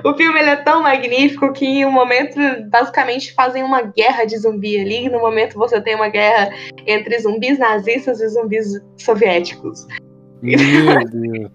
o 0.05 0.15
filme 0.15 0.41
é 0.41 0.57
tão 0.57 0.83
magnífico 0.83 1.53
que 1.53 1.67
em 1.67 1.85
um 1.85 1.91
momento 1.91 2.39
basicamente 2.71 3.35
fazem 3.35 3.65
uma 3.65 3.83
guerra 3.83 4.25
de 4.25 4.39
zumbi 4.39 4.79
ali, 4.79 5.09
no 5.09 5.19
momento 5.19 5.59
você 5.59 5.81
tem 5.81 5.97
uma 5.97 6.09
guerra 6.09 6.51
entre 6.87 7.19
zumbis 7.19 7.59
nazistas 7.59 8.21
e 8.21 8.29
zumbis 8.29 8.81
soviéticos. 8.97 9.87
Meu 10.41 10.59
Deus. 10.59 11.51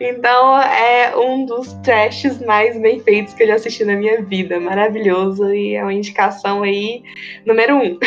Então 0.00 0.58
é 0.58 1.16
um 1.16 1.44
dos 1.44 1.72
trashes 1.82 2.40
mais 2.44 2.80
bem 2.80 3.00
feitos 3.00 3.34
que 3.34 3.42
eu 3.42 3.48
já 3.48 3.54
assisti 3.56 3.84
na 3.84 3.94
minha 3.94 4.22
vida. 4.22 4.58
Maravilhoso 4.58 5.52
e 5.52 5.74
é 5.74 5.82
uma 5.82 5.92
indicação 5.92 6.62
aí 6.62 7.02
número 7.46 7.76
um. 7.76 7.98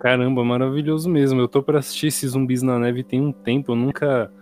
Caramba, 0.00 0.44
maravilhoso 0.44 1.08
mesmo. 1.08 1.40
Eu 1.40 1.46
tô 1.46 1.62
pra 1.62 1.78
assistir 1.78 2.08
esses 2.08 2.32
zumbis 2.32 2.60
na 2.60 2.76
neve 2.78 3.04
tem 3.04 3.20
um 3.20 3.30
tempo, 3.30 3.72
eu 3.72 3.76
nunca. 3.76 4.32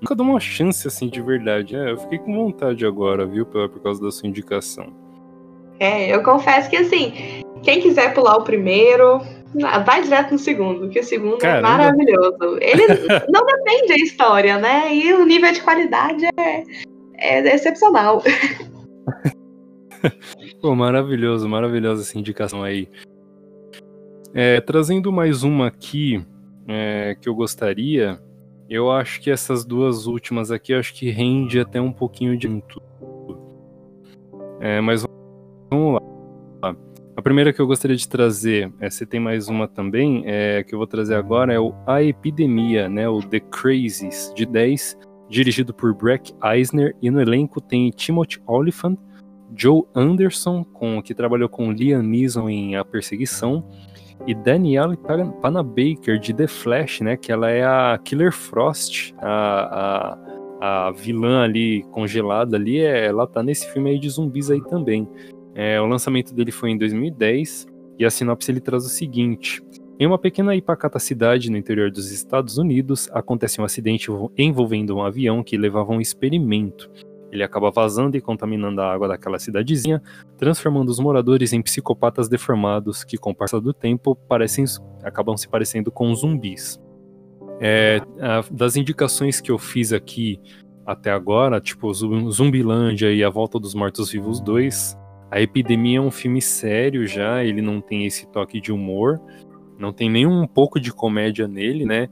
Nunca 0.00 0.14
dou 0.14 0.26
uma 0.26 0.40
chance 0.40 0.86
assim 0.88 1.08
de 1.08 1.22
verdade. 1.22 1.76
É, 1.76 1.92
eu 1.92 1.96
fiquei 1.96 2.18
com 2.18 2.34
vontade 2.34 2.84
agora, 2.84 3.24
viu? 3.24 3.46
Por, 3.46 3.68
por 3.68 3.80
causa 3.80 4.02
da 4.02 4.10
sua 4.10 4.28
indicação. 4.28 4.92
É, 5.78 6.12
eu 6.12 6.22
confesso 6.22 6.68
que 6.68 6.76
assim, 6.76 7.12
quem 7.62 7.80
quiser 7.80 8.12
pular 8.12 8.36
o 8.36 8.42
primeiro, 8.42 9.20
vai 9.84 10.02
direto 10.02 10.32
no 10.32 10.38
segundo, 10.38 10.88
que 10.88 11.00
o 11.00 11.04
segundo 11.04 11.36
é 11.36 11.38
Caramba. 11.38 11.68
é 11.68 11.70
maravilhoso. 11.70 12.58
Ele 12.60 12.86
não 13.28 13.46
depende 13.46 13.88
da 13.88 13.96
história, 13.96 14.58
né? 14.58 14.94
E 14.94 15.12
o 15.12 15.24
nível 15.24 15.52
de 15.52 15.62
qualidade 15.62 16.26
é, 16.36 16.62
é 17.16 17.54
excepcional. 17.54 18.22
Pô, 20.60 20.74
maravilhoso, 20.74 21.48
maravilhosa 21.48 22.02
essa 22.02 22.18
indicação 22.18 22.62
aí. 22.62 22.88
É, 24.34 24.60
trazendo 24.60 25.12
mais 25.12 25.42
uma 25.42 25.68
aqui 25.68 26.24
é, 26.66 27.16
que 27.20 27.28
eu 27.28 27.34
gostaria, 27.34 28.20
eu 28.68 28.90
acho 28.90 29.20
que 29.20 29.30
essas 29.30 29.64
duas 29.64 30.06
últimas 30.06 30.50
aqui, 30.50 30.72
eu 30.72 30.78
acho 30.78 30.94
que 30.94 31.10
rende 31.10 31.60
até 31.60 31.80
um 31.80 31.92
pouquinho 31.92 32.36
de 32.36 32.48
muito. 32.48 32.82
É, 34.60 34.80
mas 34.80 35.04
vamos 35.70 35.94
lá. 35.94 36.13
A 37.16 37.22
primeira 37.22 37.52
que 37.52 37.60
eu 37.60 37.66
gostaria 37.66 37.96
de 37.96 38.08
trazer, 38.08 38.72
é, 38.80 38.90
se 38.90 39.06
tem 39.06 39.20
mais 39.20 39.48
uma 39.48 39.68
também, 39.68 40.24
é, 40.26 40.64
que 40.64 40.74
eu 40.74 40.78
vou 40.78 40.86
trazer 40.86 41.14
agora, 41.14 41.52
é 41.52 41.60
o 41.60 41.72
A 41.86 42.02
Epidemia, 42.02 42.88
né, 42.88 43.08
o 43.08 43.20
The 43.20 43.38
Crazies, 43.38 44.32
de 44.34 44.44
10, 44.44 44.98
dirigido 45.28 45.72
por 45.72 45.94
Breck 45.94 46.32
Eisner, 46.42 46.94
e 47.00 47.10
no 47.10 47.20
elenco 47.20 47.60
tem 47.60 47.88
Timothy 47.90 48.40
Oliphant, 48.48 48.98
Joe 49.56 49.84
Anderson, 49.94 50.64
com, 50.64 51.00
que 51.00 51.14
trabalhou 51.14 51.48
com 51.48 51.70
Liam 51.70 52.02
Neeson 52.02 52.48
em 52.48 52.74
A 52.74 52.84
Perseguição, 52.84 53.64
e 54.26 54.34
Danielle 54.34 54.96
Panabaker 55.40 56.18
de 56.18 56.32
The 56.32 56.46
Flash, 56.46 57.00
né? 57.00 57.16
Que 57.16 57.30
ela 57.30 57.50
é 57.50 57.64
a 57.64 57.98
Killer 58.02 58.32
Frost, 58.32 59.12
a, 59.18 60.16
a, 60.60 60.86
a 60.86 60.90
vilã 60.92 61.42
ali 61.42 61.82
congelada 61.90 62.56
ali, 62.56 62.78
é, 62.78 63.06
ela 63.06 63.26
tá 63.26 63.42
nesse 63.42 63.70
filme 63.72 63.90
aí 63.90 63.98
de 63.98 64.08
zumbis 64.08 64.50
aí 64.50 64.62
também. 64.64 65.06
É, 65.54 65.80
o 65.80 65.86
lançamento 65.86 66.34
dele 66.34 66.50
foi 66.50 66.70
em 66.70 66.78
2010 66.78 67.66
e 67.98 68.04
a 68.04 68.10
sinopse 68.10 68.50
ele 68.50 68.60
traz 68.60 68.84
o 68.84 68.88
seguinte: 68.88 69.62
em 69.98 70.06
uma 70.06 70.18
pequena 70.18 70.56
e 70.56 70.60
pacata 70.60 70.98
cidade 70.98 71.50
no 71.50 71.56
interior 71.56 71.90
dos 71.90 72.10
Estados 72.10 72.58
Unidos, 72.58 73.08
acontece 73.12 73.60
um 73.60 73.64
acidente 73.64 74.08
envolvendo 74.36 74.96
um 74.96 75.02
avião 75.02 75.42
que 75.42 75.56
levava 75.56 75.92
um 75.92 76.00
experimento. 76.00 76.90
Ele 77.30 77.42
acaba 77.42 77.70
vazando 77.70 78.16
e 78.16 78.20
contaminando 78.20 78.80
a 78.80 78.92
água 78.92 79.08
daquela 79.08 79.38
cidadezinha, 79.38 80.02
transformando 80.36 80.88
os 80.88 80.98
moradores 80.98 81.52
em 81.52 81.62
psicopatas 81.62 82.28
deformados 82.28 83.04
que, 83.04 83.16
com 83.16 83.30
o 83.30 83.34
passar 83.34 83.60
do 83.60 83.72
tempo, 83.72 84.14
parecem, 84.14 84.64
acabam 85.02 85.36
se 85.36 85.48
parecendo 85.48 85.90
com 85.90 86.14
zumbis. 86.14 86.80
É, 87.60 88.00
das 88.50 88.76
indicações 88.76 89.40
que 89.40 89.50
eu 89.50 89.58
fiz 89.58 89.92
aqui 89.92 90.40
até 90.84 91.10
agora, 91.10 91.60
tipo 91.60 91.92
Zumbilândia 91.92 93.12
e 93.12 93.22
A 93.22 93.30
Volta 93.30 93.58
dos 93.58 93.74
Mortos-Vivos 93.74 94.40
2, 94.40 94.96
a 95.34 95.40
Epidemia 95.40 95.98
é 95.98 96.00
um 96.00 96.12
filme 96.12 96.40
sério 96.40 97.08
já, 97.08 97.42
ele 97.42 97.60
não 97.60 97.80
tem 97.80 98.06
esse 98.06 98.24
toque 98.24 98.60
de 98.60 98.70
humor, 98.70 99.20
não 99.76 99.92
tem 99.92 100.08
nem 100.08 100.24
um 100.24 100.46
pouco 100.46 100.78
de 100.78 100.92
comédia 100.92 101.48
nele, 101.48 101.84
né? 101.84 102.08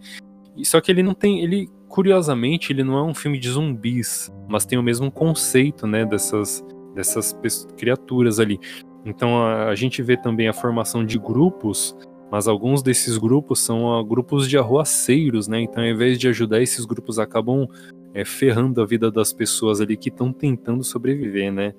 Só 0.64 0.80
que 0.80 0.90
ele 0.90 1.04
não 1.04 1.14
tem, 1.14 1.40
ele 1.40 1.68
curiosamente, 1.86 2.72
ele 2.72 2.82
não 2.82 2.98
é 2.98 3.02
um 3.04 3.14
filme 3.14 3.38
de 3.38 3.48
zumbis, 3.48 4.28
mas 4.48 4.66
tem 4.66 4.76
o 4.76 4.82
mesmo 4.82 5.08
conceito, 5.08 5.86
né, 5.86 6.04
dessas, 6.04 6.64
dessas 6.96 7.32
criaturas 7.76 8.40
ali. 8.40 8.58
Então 9.06 9.40
a, 9.40 9.68
a 9.68 9.74
gente 9.76 10.02
vê 10.02 10.16
também 10.16 10.48
a 10.48 10.52
formação 10.52 11.06
de 11.06 11.16
grupos, 11.16 11.96
mas 12.28 12.48
alguns 12.48 12.82
desses 12.82 13.18
grupos 13.18 13.60
são 13.60 13.84
uh, 13.84 14.04
grupos 14.04 14.48
de 14.48 14.58
arruaceiros, 14.58 15.46
né? 15.46 15.60
Então, 15.60 15.84
ao 15.84 15.88
invés 15.88 16.18
de 16.18 16.26
ajudar, 16.26 16.60
esses 16.60 16.84
grupos 16.84 17.20
acabam 17.20 17.68
é, 18.14 18.24
ferrando 18.24 18.80
a 18.80 18.86
vida 18.86 19.12
das 19.12 19.32
pessoas 19.32 19.80
ali 19.80 19.96
que 19.96 20.08
estão 20.08 20.32
tentando 20.32 20.82
sobreviver, 20.82 21.52
né? 21.52 21.72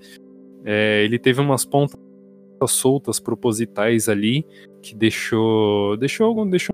É, 0.65 1.03
ele 1.03 1.19
teve 1.19 1.41
umas 1.41 1.65
pontas 1.65 1.99
soltas 2.67 3.19
propositais 3.19 4.07
ali 4.07 4.45
que 4.81 4.95
deixou 4.95 5.97
deixou 5.97 6.45
deixou 6.45 6.73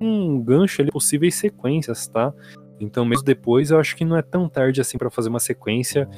um 0.00 0.40
gancho 0.40 0.82
ali, 0.82 0.90
possíveis 0.92 1.34
sequências, 1.34 2.06
tá? 2.06 2.32
Então, 2.78 3.04
mesmo 3.04 3.24
depois, 3.24 3.70
eu 3.70 3.78
acho 3.78 3.96
que 3.96 4.04
não 4.04 4.16
é 4.16 4.22
tão 4.22 4.48
tarde 4.48 4.80
assim 4.80 4.98
para 4.98 5.10
fazer 5.10 5.28
uma 5.28 5.40
sequência, 5.40 6.08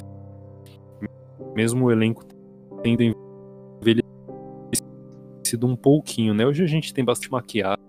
mesmo 1.54 1.86
o 1.86 1.92
elenco 1.92 2.24
tendo 2.82 3.02
envelhecido 3.82 4.06
um 5.66 5.76
pouquinho, 5.76 6.34
né? 6.34 6.46
Hoje 6.46 6.64
a 6.64 6.66
gente 6.66 6.92
tem 6.92 7.04
bastante 7.04 7.30
maquiagem. 7.30 7.84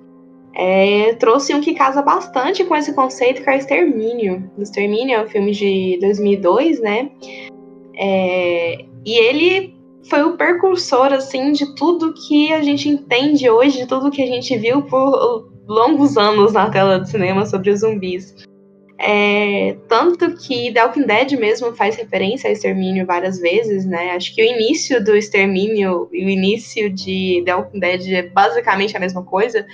é, 0.55 1.12
trouxe 1.16 1.55
um 1.55 1.61
que 1.61 1.75
casa 1.75 2.01
bastante 2.01 2.64
com 2.64 2.75
esse 2.75 2.95
conceito 2.95 3.42
que 3.42 3.51
é 3.51 3.53
o 3.53 3.59
Extermínio. 3.59 4.51
O 4.57 4.62
Extermínio 4.62 5.16
é 5.16 5.23
um 5.23 5.29
filme 5.29 5.53
de 5.53 5.99
2002, 6.01 6.81
né, 6.81 7.11
é, 7.95 8.87
e 9.05 9.19
ele 9.19 9.77
foi 10.09 10.23
o 10.23 10.38
precursor, 10.38 11.12
assim, 11.12 11.53
de 11.53 11.75
tudo 11.75 12.14
que 12.14 12.55
a 12.55 12.62
gente 12.62 12.88
entende 12.88 13.51
hoje, 13.51 13.81
de 13.81 13.87
tudo 13.87 14.11
que 14.11 14.23
a 14.23 14.27
gente 14.27 14.57
viu 14.57 14.81
por 14.81 15.51
longos 15.69 16.16
anos 16.16 16.55
na 16.55 16.71
tela 16.71 17.01
do 17.01 17.07
cinema 17.07 17.45
sobre 17.45 17.69
os 17.69 17.81
zumbis. 17.81 18.35
É, 18.99 19.77
tanto 19.89 20.35
que 20.37 20.73
The 20.73 20.85
Walking 20.85 21.07
Dead 21.07 21.33
mesmo 21.33 21.75
faz 21.75 21.97
referência 21.97 22.49
a 22.49 22.53
extermínio 22.53 23.05
várias 23.05 23.39
vezes, 23.39 23.85
né? 23.85 24.13
Acho 24.13 24.35
que 24.35 24.43
o 24.43 24.45
início 24.45 25.05
do 25.05 25.15
extermínio 25.15 26.09
e 26.13 26.25
o 26.25 26.29
início 26.29 26.91
de 26.91 27.43
The 27.45 27.55
Walking 27.55 27.81
Dead 27.81 28.13
é 28.13 28.23
basicamente 28.23 28.97
a 28.97 29.01
mesma 29.01 29.23
coisa. 29.23 29.67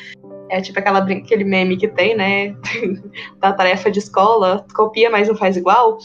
É 0.49 0.61
tipo 0.61 0.79
aquela, 0.79 0.99
aquele 0.99 1.45
meme 1.45 1.77
que 1.77 1.89
tem, 1.89 2.17
né? 2.17 2.55
da 3.39 3.53
tarefa 3.53 3.91
de 3.91 4.01
escola, 4.01 4.67
copia, 4.75 5.09
mas 5.09 5.29
não 5.29 5.37
faz 5.37 5.57
igual. 5.57 5.99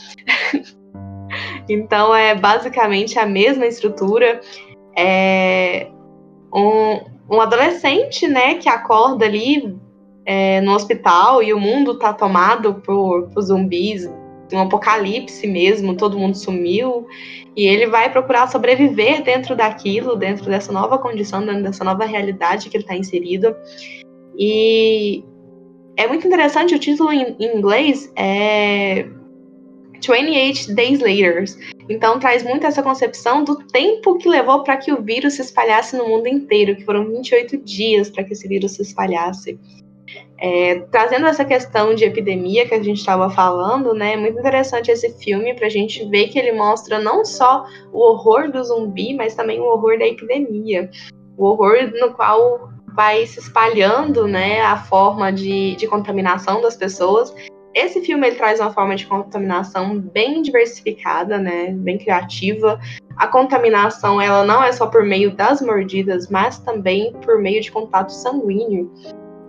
então 1.67 2.15
é 2.15 2.35
basicamente 2.35 3.17
a 3.17 3.25
mesma 3.25 3.65
estrutura. 3.65 4.39
É 4.95 5.87
um, 6.53 7.35
um 7.35 7.41
adolescente, 7.41 8.27
né, 8.27 8.55
que 8.55 8.69
acorda 8.69 9.25
ali 9.25 9.77
é, 10.27 10.59
no 10.59 10.73
hospital 10.73 11.41
e 11.41 11.53
o 11.53 11.59
mundo 11.59 11.97
tá 11.97 12.11
tomado 12.11 12.75
por, 12.75 13.29
por 13.29 13.41
zumbis, 13.41 14.05
um 14.51 14.59
apocalipse 14.59 15.47
mesmo, 15.47 15.95
todo 15.95 16.19
mundo 16.19 16.35
sumiu, 16.35 17.07
e 17.55 17.65
ele 17.65 17.87
vai 17.87 18.11
procurar 18.11 18.47
sobreviver 18.47 19.23
dentro 19.23 19.55
daquilo, 19.55 20.17
dentro 20.17 20.45
dessa 20.45 20.71
nova 20.71 20.97
condição, 20.97 21.45
dentro 21.45 21.63
dessa 21.63 21.83
nova 21.85 22.03
realidade 22.03 22.69
que 22.69 22.75
ele 22.75 22.83
está 22.83 22.95
inserido. 22.95 23.55
E 24.37 25.23
é 25.95 26.05
muito 26.07 26.27
interessante, 26.27 26.75
o 26.75 26.79
título 26.79 27.11
em, 27.11 27.35
em 27.39 27.57
inglês 27.57 28.11
é 28.13 29.07
28 29.93 30.75
Days 30.75 30.99
Later. 30.99 31.45
Então 31.89 32.19
traz 32.19 32.43
muito 32.43 32.67
essa 32.67 32.83
concepção 32.83 33.45
do 33.45 33.55
tempo 33.67 34.17
que 34.17 34.27
levou 34.27 34.61
para 34.63 34.75
que 34.75 34.91
o 34.91 35.01
vírus 35.01 35.35
se 35.35 35.41
espalhasse 35.41 35.95
no 35.95 36.07
mundo 36.07 36.27
inteiro, 36.27 36.75
que 36.75 36.83
foram 36.83 37.07
28 37.07 37.57
dias 37.59 38.09
para 38.09 38.25
que 38.25 38.33
esse 38.33 38.47
vírus 38.47 38.73
se 38.73 38.81
espalhasse. 38.81 39.57
É, 40.39 40.81
trazendo 40.91 41.25
essa 41.25 41.43
questão 41.43 41.95
de 41.95 42.05
epidemia 42.05 42.67
que 42.67 42.75
a 42.75 42.83
gente 42.83 42.99
estava 42.99 43.27
falando, 43.29 43.93
né, 43.93 44.13
é 44.13 44.17
muito 44.17 44.37
interessante 44.37 44.91
esse 44.91 45.11
filme 45.17 45.55
para 45.55 45.65
a 45.65 45.69
gente 45.69 46.05
ver 46.09 46.27
que 46.27 46.37
ele 46.37 46.51
mostra 46.51 46.99
não 46.99 47.25
só 47.25 47.65
o 47.91 47.99
horror 47.99 48.51
do 48.51 48.63
zumbi, 48.63 49.15
mas 49.15 49.33
também 49.33 49.59
o 49.59 49.65
horror 49.65 49.97
da 49.97 50.05
epidemia, 50.05 50.91
o 51.35 51.45
horror 51.45 51.91
no 51.99 52.13
qual 52.13 52.69
vai 52.95 53.25
se 53.25 53.39
espalhando, 53.39 54.27
né, 54.27 54.61
a 54.61 54.77
forma 54.77 55.31
de, 55.31 55.75
de 55.75 55.87
contaminação 55.87 56.61
das 56.61 56.75
pessoas. 56.75 57.33
Esse 57.73 58.01
filme 58.01 58.27
ele 58.27 58.35
traz 58.37 58.59
uma 58.59 58.71
forma 58.71 58.95
de 58.95 59.05
contaminação 59.05 59.99
bem 59.99 60.41
diversificada, 60.41 61.37
né, 61.39 61.71
bem 61.71 61.97
criativa. 61.97 62.79
A 63.15 63.27
contaminação 63.27 64.21
ela 64.21 64.43
não 64.45 64.63
é 64.63 64.71
só 64.71 64.87
por 64.87 65.03
meio 65.03 65.35
das 65.35 65.61
mordidas, 65.61 66.27
mas 66.29 66.59
também 66.59 67.13
por 67.23 67.39
meio 67.39 67.61
de 67.61 67.71
contato 67.71 68.09
sanguíneo. 68.09 68.91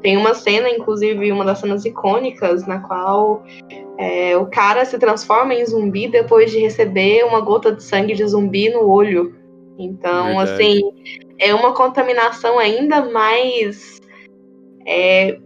Tem 0.03 0.17
uma 0.17 0.35
cena, 0.35 0.71
inclusive, 0.71 1.33
uma 1.33 1.45
das 1.45 1.59
cenas 1.59 1.85
icônicas, 1.85 2.67
na 2.67 2.79
qual 2.81 3.45
é, 3.99 4.37
o 4.37 4.47
cara 4.47 4.85
se 4.85 4.99
transforma 4.99 5.55
em 5.55 5.67
zumbi 5.67 6.07
depois 6.07 6.51
de 6.51 6.59
receber 6.61 7.25
uma 7.25 7.41
gota 7.41 7.73
de 7.73 7.83
sangue 7.83 8.15
de 8.15 8.27
zumbi 8.27 8.71
no 8.71 8.89
olho. 8.89 9.35
Então, 9.77 10.37
Verdade. 10.37 10.53
assim, 10.53 10.81
é 11.39 11.55
uma 11.55 11.73
contaminação 11.73 12.59
ainda 12.59 13.05
mais 13.11 14.01
é, 14.87 15.39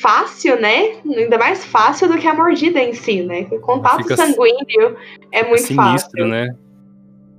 fácil, 0.00 0.60
né? 0.60 0.96
Ainda 1.04 1.38
mais 1.38 1.64
fácil 1.64 2.08
do 2.08 2.18
que 2.18 2.26
a 2.26 2.34
mordida 2.34 2.80
em 2.80 2.92
si, 2.92 3.22
né? 3.22 3.46
O 3.50 3.60
contato 3.60 4.02
Fica 4.02 4.16
sanguíneo 4.16 4.96
é 5.32 5.42
muito 5.44 5.62
sinistro, 5.62 6.10
fácil. 6.10 6.26
né? 6.26 6.54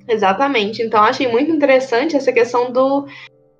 Exatamente. 0.08 0.82
Então, 0.82 1.04
achei 1.04 1.28
muito 1.28 1.52
interessante 1.52 2.16
essa 2.16 2.32
questão 2.32 2.72
do 2.72 3.06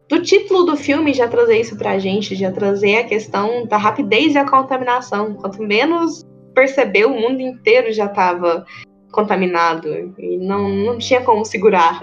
do 0.10 0.22
título 0.24 0.64
do 0.64 0.76
filme 0.76 1.14
já 1.14 1.28
trazer 1.28 1.62
isso 1.62 1.78
pra 1.78 2.00
gente, 2.00 2.36
já 2.36 2.52
trazer 2.52 2.98
a 2.98 3.04
questão 3.04 3.68
da 3.68 3.78
rapidez 3.78 4.34
e 4.34 4.40
a 4.40 4.50
contaminação. 4.50 5.36
Quanto 5.36 5.62
menos 5.62 6.26
perceber, 6.56 7.06
o 7.06 7.12
mundo 7.12 7.40
inteiro 7.40 7.94
já 7.94 8.06
estava 8.06 8.66
contaminado 9.12 9.88
e 10.18 10.38
não, 10.38 10.68
não 10.68 10.98
tinha 10.98 11.22
como 11.22 11.46
segurar, 11.46 12.02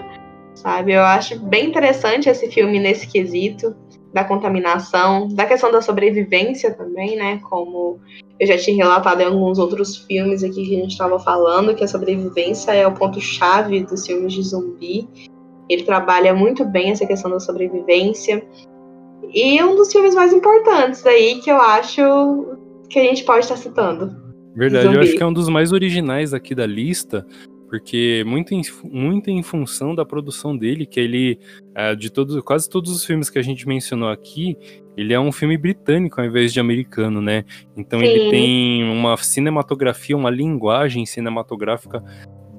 sabe? 0.55 0.93
Eu 0.93 1.03
acho 1.03 1.37
bem 1.37 1.67
interessante 1.67 2.29
esse 2.29 2.49
filme 2.49 2.79
nesse 2.79 3.07
quesito 3.07 3.75
da 4.13 4.23
contaminação, 4.23 5.27
da 5.27 5.45
questão 5.45 5.69
da 5.69 5.81
sobrevivência 5.81 6.73
também, 6.73 7.17
né? 7.17 7.39
Como 7.49 7.99
eu 8.39 8.47
já 8.47 8.57
tinha 8.57 8.85
relatado 8.85 9.19
em 9.19 9.25
alguns 9.25 9.59
outros 9.59 9.97
filmes 9.97 10.43
aqui 10.45 10.65
que 10.65 10.75
a 10.77 10.79
gente 10.79 10.91
estava 10.91 11.19
falando, 11.19 11.75
que 11.75 11.83
a 11.83 11.87
sobrevivência 11.87 12.71
é 12.71 12.87
o 12.87 12.93
ponto-chave 12.93 13.83
dos 13.83 14.07
filmes 14.07 14.31
de 14.31 14.43
zumbi. 14.43 15.07
Ele 15.69 15.83
trabalha 15.83 16.33
muito 16.33 16.65
bem 16.65 16.91
essa 16.91 17.05
questão 17.05 17.31
da 17.31 17.39
sobrevivência. 17.39 18.43
E 19.33 19.61
um 19.63 19.75
dos 19.75 19.91
filmes 19.91 20.15
mais 20.15 20.31
importantes 20.31 21.05
aí 21.05 21.39
que 21.41 21.49
eu 21.49 21.57
acho 21.57 22.01
que 22.89 22.99
a 22.99 23.03
gente 23.03 23.23
pode 23.23 23.39
estar 23.39 23.57
citando. 23.57 24.27
Verdade, 24.55 24.85
Zumbi. 24.85 24.97
eu 24.97 25.01
acho 25.03 25.15
que 25.15 25.23
é 25.23 25.25
um 25.25 25.33
dos 25.33 25.49
mais 25.49 25.71
originais 25.71 26.33
aqui 26.33 26.55
da 26.55 26.65
lista, 26.65 27.25
porque 27.69 28.23
muito 28.25 28.53
em, 28.53 28.61
muito 28.83 29.29
em 29.29 29.43
função 29.43 29.93
da 29.93 30.05
produção 30.05 30.57
dele, 30.57 30.85
que 30.85 30.99
ele, 30.99 31.39
é, 31.75 31.93
de 31.95 32.09
todos, 32.09 32.41
quase 32.41 32.69
todos 32.69 32.91
os 32.91 33.05
filmes 33.05 33.29
que 33.29 33.37
a 33.37 33.41
gente 33.41 33.67
mencionou 33.67 34.09
aqui, 34.09 34.57
ele 34.95 35.13
é 35.13 35.19
um 35.19 35.31
filme 35.31 35.57
britânico 35.57 36.19
ao 36.19 36.25
invés 36.25 36.51
de 36.51 36.59
americano, 36.59 37.21
né? 37.21 37.43
Então 37.75 37.99
Sim. 37.99 38.05
ele 38.05 38.31
tem 38.31 38.83
uma 38.89 39.15
cinematografia, 39.17 40.17
uma 40.17 40.31
linguagem 40.31 41.05
cinematográfica 41.05 42.03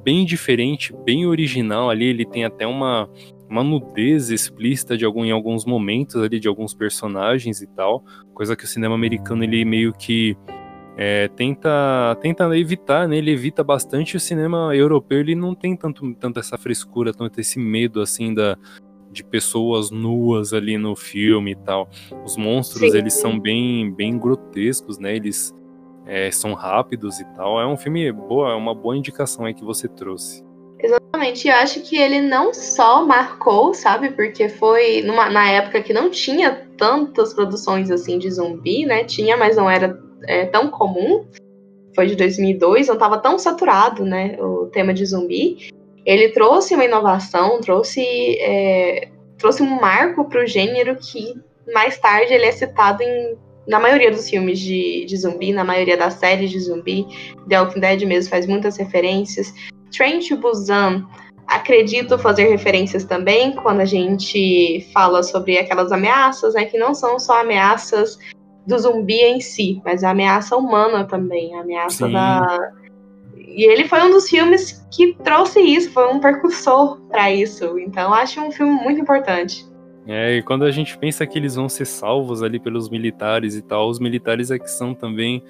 bem 0.09 0.25
diferente, 0.25 0.95
bem 1.05 1.27
original 1.27 1.91
ali. 1.91 2.07
Ele 2.07 2.25
tem 2.25 2.43
até 2.43 2.67
uma, 2.67 3.11
uma 3.47 3.63
nudez 3.63 4.31
explícita 4.31 4.97
de 4.97 5.05
algum, 5.05 5.23
em 5.23 5.31
alguns 5.31 5.67
momentos 5.67 6.17
ali 6.17 6.41
de 6.41 6.49
alguns 6.49 6.73
personagens 6.73 7.61
e 7.61 7.67
tal, 7.67 8.03
coisa 8.33 8.57
que 8.57 8.65
o 8.65 8.67
cinema 8.67 8.95
americano 8.95 9.45
ele 9.45 9.63
meio 9.67 9.93
que 9.93 10.35
é, 10.97 11.29
tenta 11.29 12.17
tenta 12.23 12.57
evitar, 12.57 13.07
né? 13.07 13.19
Ele 13.19 13.33
evita 13.33 13.63
bastante 13.63 14.17
o 14.17 14.21
cinema 14.21 14.75
europeu. 14.75 15.21
Ele 15.21 15.35
não 15.35 15.55
tem 15.55 15.77
tanto, 15.77 16.15
tanto 16.15 16.41
essa 16.41 16.57
frescura, 16.57 17.13
tanto 17.13 17.39
esse 17.39 17.59
medo 17.59 18.01
assim 18.01 18.33
da 18.33 18.57
de 19.13 19.23
pessoas 19.23 19.91
nuas 19.91 20.55
ali 20.55 20.79
no 20.79 20.97
filme 20.97 21.53
e 21.53 21.57
tal. 21.57 21.87
Os 22.25 22.35
monstros 22.39 22.93
Sim. 22.93 22.99
eles 22.99 23.13
são 23.13 23.39
bem 23.39 23.93
bem 23.93 24.19
grotescos, 24.19 24.99
né? 24.99 25.15
Eles 25.15 25.55
é, 26.09 26.31
são 26.31 26.55
rápidos 26.55 27.21
e 27.21 27.25
tal. 27.37 27.61
É 27.61 27.67
um 27.67 27.77
filme 27.77 28.11
boa, 28.11 28.53
é 28.53 28.55
uma 28.55 28.75
boa 28.75 28.97
indicação 28.97 29.45
aí 29.45 29.53
que 29.53 29.65
você 29.65 29.87
trouxe. 29.87 30.43
Exatamente, 30.81 31.49
eu 31.49 31.55
acho 31.55 31.81
que 31.81 31.97
ele 31.97 32.21
não 32.21 32.55
só 32.55 33.05
marcou, 33.05 33.75
sabe, 33.75 34.11
porque 34.11 34.49
foi 34.49 35.03
numa, 35.03 35.29
na 35.29 35.51
época 35.51 35.83
que 35.83 35.93
não 35.93 36.09
tinha 36.09 36.67
tantas 36.77 37.35
produções 37.35 37.91
assim 37.91 38.19
de 38.19 38.31
zumbi, 38.31 38.87
né? 38.87 39.05
Tinha, 39.05 39.37
mas 39.37 39.57
não 39.57 39.69
era 39.69 39.99
é, 40.25 40.47
tão 40.47 40.71
comum. 40.71 41.27
Foi 41.95 42.07
de 42.07 42.15
2002, 42.15 42.87
não 42.87 42.95
estava 42.95 43.19
tão 43.19 43.39
saturado, 43.39 44.05
né? 44.05 44.37
O 44.41 44.67
tema 44.67 44.95
de 44.95 45.05
zumbi. 45.05 45.69
Ele 46.07 46.29
trouxe 46.29 46.75
uma 46.75 46.85
inovação, 46.85 47.61
trouxe 47.61 48.01
é, 48.41 49.09
trouxe 49.37 49.63
um 49.63 49.81
marco 49.81 50.29
para 50.29 50.43
o 50.43 50.47
gênero 50.47 50.97
que 50.97 51.35
mais 51.73 51.99
tarde 51.99 52.33
ele 52.33 52.47
é 52.47 52.53
citado 52.53 53.03
em 53.03 53.37
na 53.69 53.79
maioria 53.79 54.11
dos 54.11 54.29
filmes 54.29 54.59
de, 54.59 55.05
de 55.05 55.17
zumbi, 55.17 55.53
na 55.53 55.63
maioria 55.63 55.97
das 55.97 56.15
séries 56.15 56.51
de 56.51 56.59
zumbi, 56.59 57.07
The 57.49 57.61
Walking 57.61 57.81
Dead 57.81 58.03
mesmo 58.03 58.31
faz 58.31 58.47
muitas 58.47 58.79
referências. 58.79 59.53
Train 59.95 60.21
to 60.21 60.37
Busan, 60.37 61.07
acredito 61.47 62.19
fazer 62.19 62.49
referências 62.49 63.05
também 63.05 63.53
quando 63.53 63.81
a 63.81 63.85
gente 63.85 64.89
fala 64.93 65.23
sobre 65.23 65.59
aquelas 65.59 65.93
ameaças, 65.93 66.55
né, 66.55 66.65
que 66.65 66.79
não 66.79 66.95
são 66.95 67.19
só 67.19 67.43
ameaças 67.43 68.19
do 68.67 68.79
zumbi 68.79 69.21
em 69.21 69.41
si, 69.41 69.81
mas 69.85 70.03
a 70.03 70.11
ameaça 70.11 70.57
humana 70.57 71.05
também, 71.05 71.55
a 71.55 71.61
ameaça 71.61 72.07
Sim. 72.07 72.13
da 72.13 72.73
e 73.59 73.65
ele 73.65 73.89
foi 73.89 74.01
um 74.03 74.11
dos 74.11 74.29
filmes 74.29 74.87
que 74.93 75.15
trouxe 75.25 75.59
isso, 75.61 75.91
foi 75.91 76.07
um 76.13 76.21
percursor 76.21 77.01
para 77.09 77.33
isso. 77.33 77.77
Então 77.79 78.15
acho 78.15 78.41
um 78.41 78.53
filme 78.53 78.73
muito 78.73 79.01
importante. 79.01 79.67
É, 80.09 80.37
e 80.37 80.43
quando 80.43 80.65
a 80.65 80.71
gente 80.71 80.97
pensa 80.97 81.27
que 81.27 81.39
eles 81.39 81.55
vão 81.55 81.69
ser 81.69 81.85
salvos 81.85 82.43
ali 82.43 82.59
pelos 82.59 82.89
militares 82.89 83.55
e 83.55 83.61
tal, 83.61 83.91
os 83.91 84.01
militares 84.01 84.51
é 84.51 84.59
que 84.59 84.71
são 84.71 84.95
também 84.95 85.43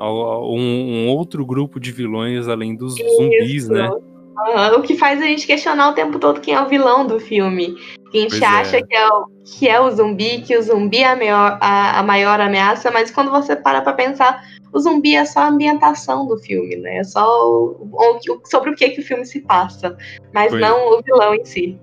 um, 0.00 1.06
um 1.06 1.08
outro 1.08 1.46
grupo 1.46 1.78
de 1.78 1.92
vilões 1.92 2.48
além 2.48 2.74
dos 2.74 2.98
Isso. 2.98 3.16
zumbis, 3.16 3.68
né? 3.68 3.88
Uhum, 3.88 4.78
o 4.78 4.82
que 4.82 4.96
faz 4.96 5.20
a 5.20 5.26
gente 5.26 5.46
questionar 5.46 5.90
o 5.90 5.92
tempo 5.92 6.18
todo 6.18 6.40
quem 6.40 6.54
é 6.54 6.60
o 6.60 6.66
vilão 6.66 7.06
do 7.06 7.20
filme. 7.20 7.76
A 8.12 8.16
gente 8.16 8.30
pois 8.30 8.42
acha 8.42 8.78
é. 8.78 8.82
Que, 8.82 8.96
é 8.96 9.08
o, 9.08 9.26
que 9.44 9.68
é 9.68 9.80
o 9.80 9.90
zumbi, 9.90 10.40
que 10.40 10.56
o 10.56 10.62
zumbi 10.62 10.98
é 10.98 11.10
a 11.10 11.16
maior, 11.16 11.58
a, 11.60 12.00
a 12.00 12.02
maior 12.02 12.40
ameaça, 12.40 12.90
mas 12.90 13.12
quando 13.12 13.30
você 13.30 13.54
para 13.54 13.80
pra 13.80 13.92
pensar, 13.92 14.42
o 14.72 14.80
zumbi 14.80 15.14
é 15.14 15.24
só 15.24 15.40
a 15.40 15.48
ambientação 15.48 16.26
do 16.26 16.36
filme, 16.38 16.74
né? 16.76 16.96
É 16.96 17.04
só 17.04 17.24
o, 17.48 17.90
o, 17.92 18.40
sobre 18.46 18.70
o 18.70 18.74
que, 18.74 18.88
que 18.90 19.00
o 19.00 19.04
filme 19.04 19.24
se 19.24 19.40
passa, 19.42 19.96
mas 20.34 20.50
pois. 20.50 20.60
não 20.60 20.98
o 20.98 21.02
vilão 21.02 21.34
em 21.34 21.44
si. 21.44 21.78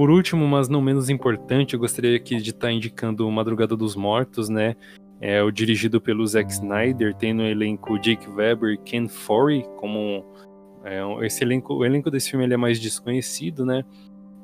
Por 0.00 0.08
último, 0.08 0.48
mas 0.48 0.66
não 0.66 0.80
menos 0.80 1.10
importante, 1.10 1.74
eu 1.74 1.78
gostaria 1.78 2.16
aqui 2.16 2.36
de 2.36 2.52
estar 2.52 2.68
tá 2.68 2.72
indicando 2.72 3.30
Madrugada 3.30 3.76
dos 3.76 3.94
Mortos, 3.94 4.48
né? 4.48 4.74
É 5.20 5.42
o 5.42 5.50
dirigido 5.50 6.00
pelo 6.00 6.26
Zack 6.26 6.50
Snyder, 6.50 7.14
tem 7.14 7.34
no 7.34 7.42
elenco 7.42 7.98
Jake 7.98 8.26
Weber 8.26 8.72
e 8.72 8.78
Ken 8.78 9.08
Forey 9.08 9.62
como 9.76 10.24
é, 10.82 11.02
esse 11.26 11.44
elenco, 11.44 11.74
o 11.74 11.84
elenco 11.84 12.10
desse 12.10 12.30
filme 12.30 12.46
ele 12.46 12.54
é 12.54 12.56
mais 12.56 12.80
desconhecido, 12.80 13.66
né? 13.66 13.84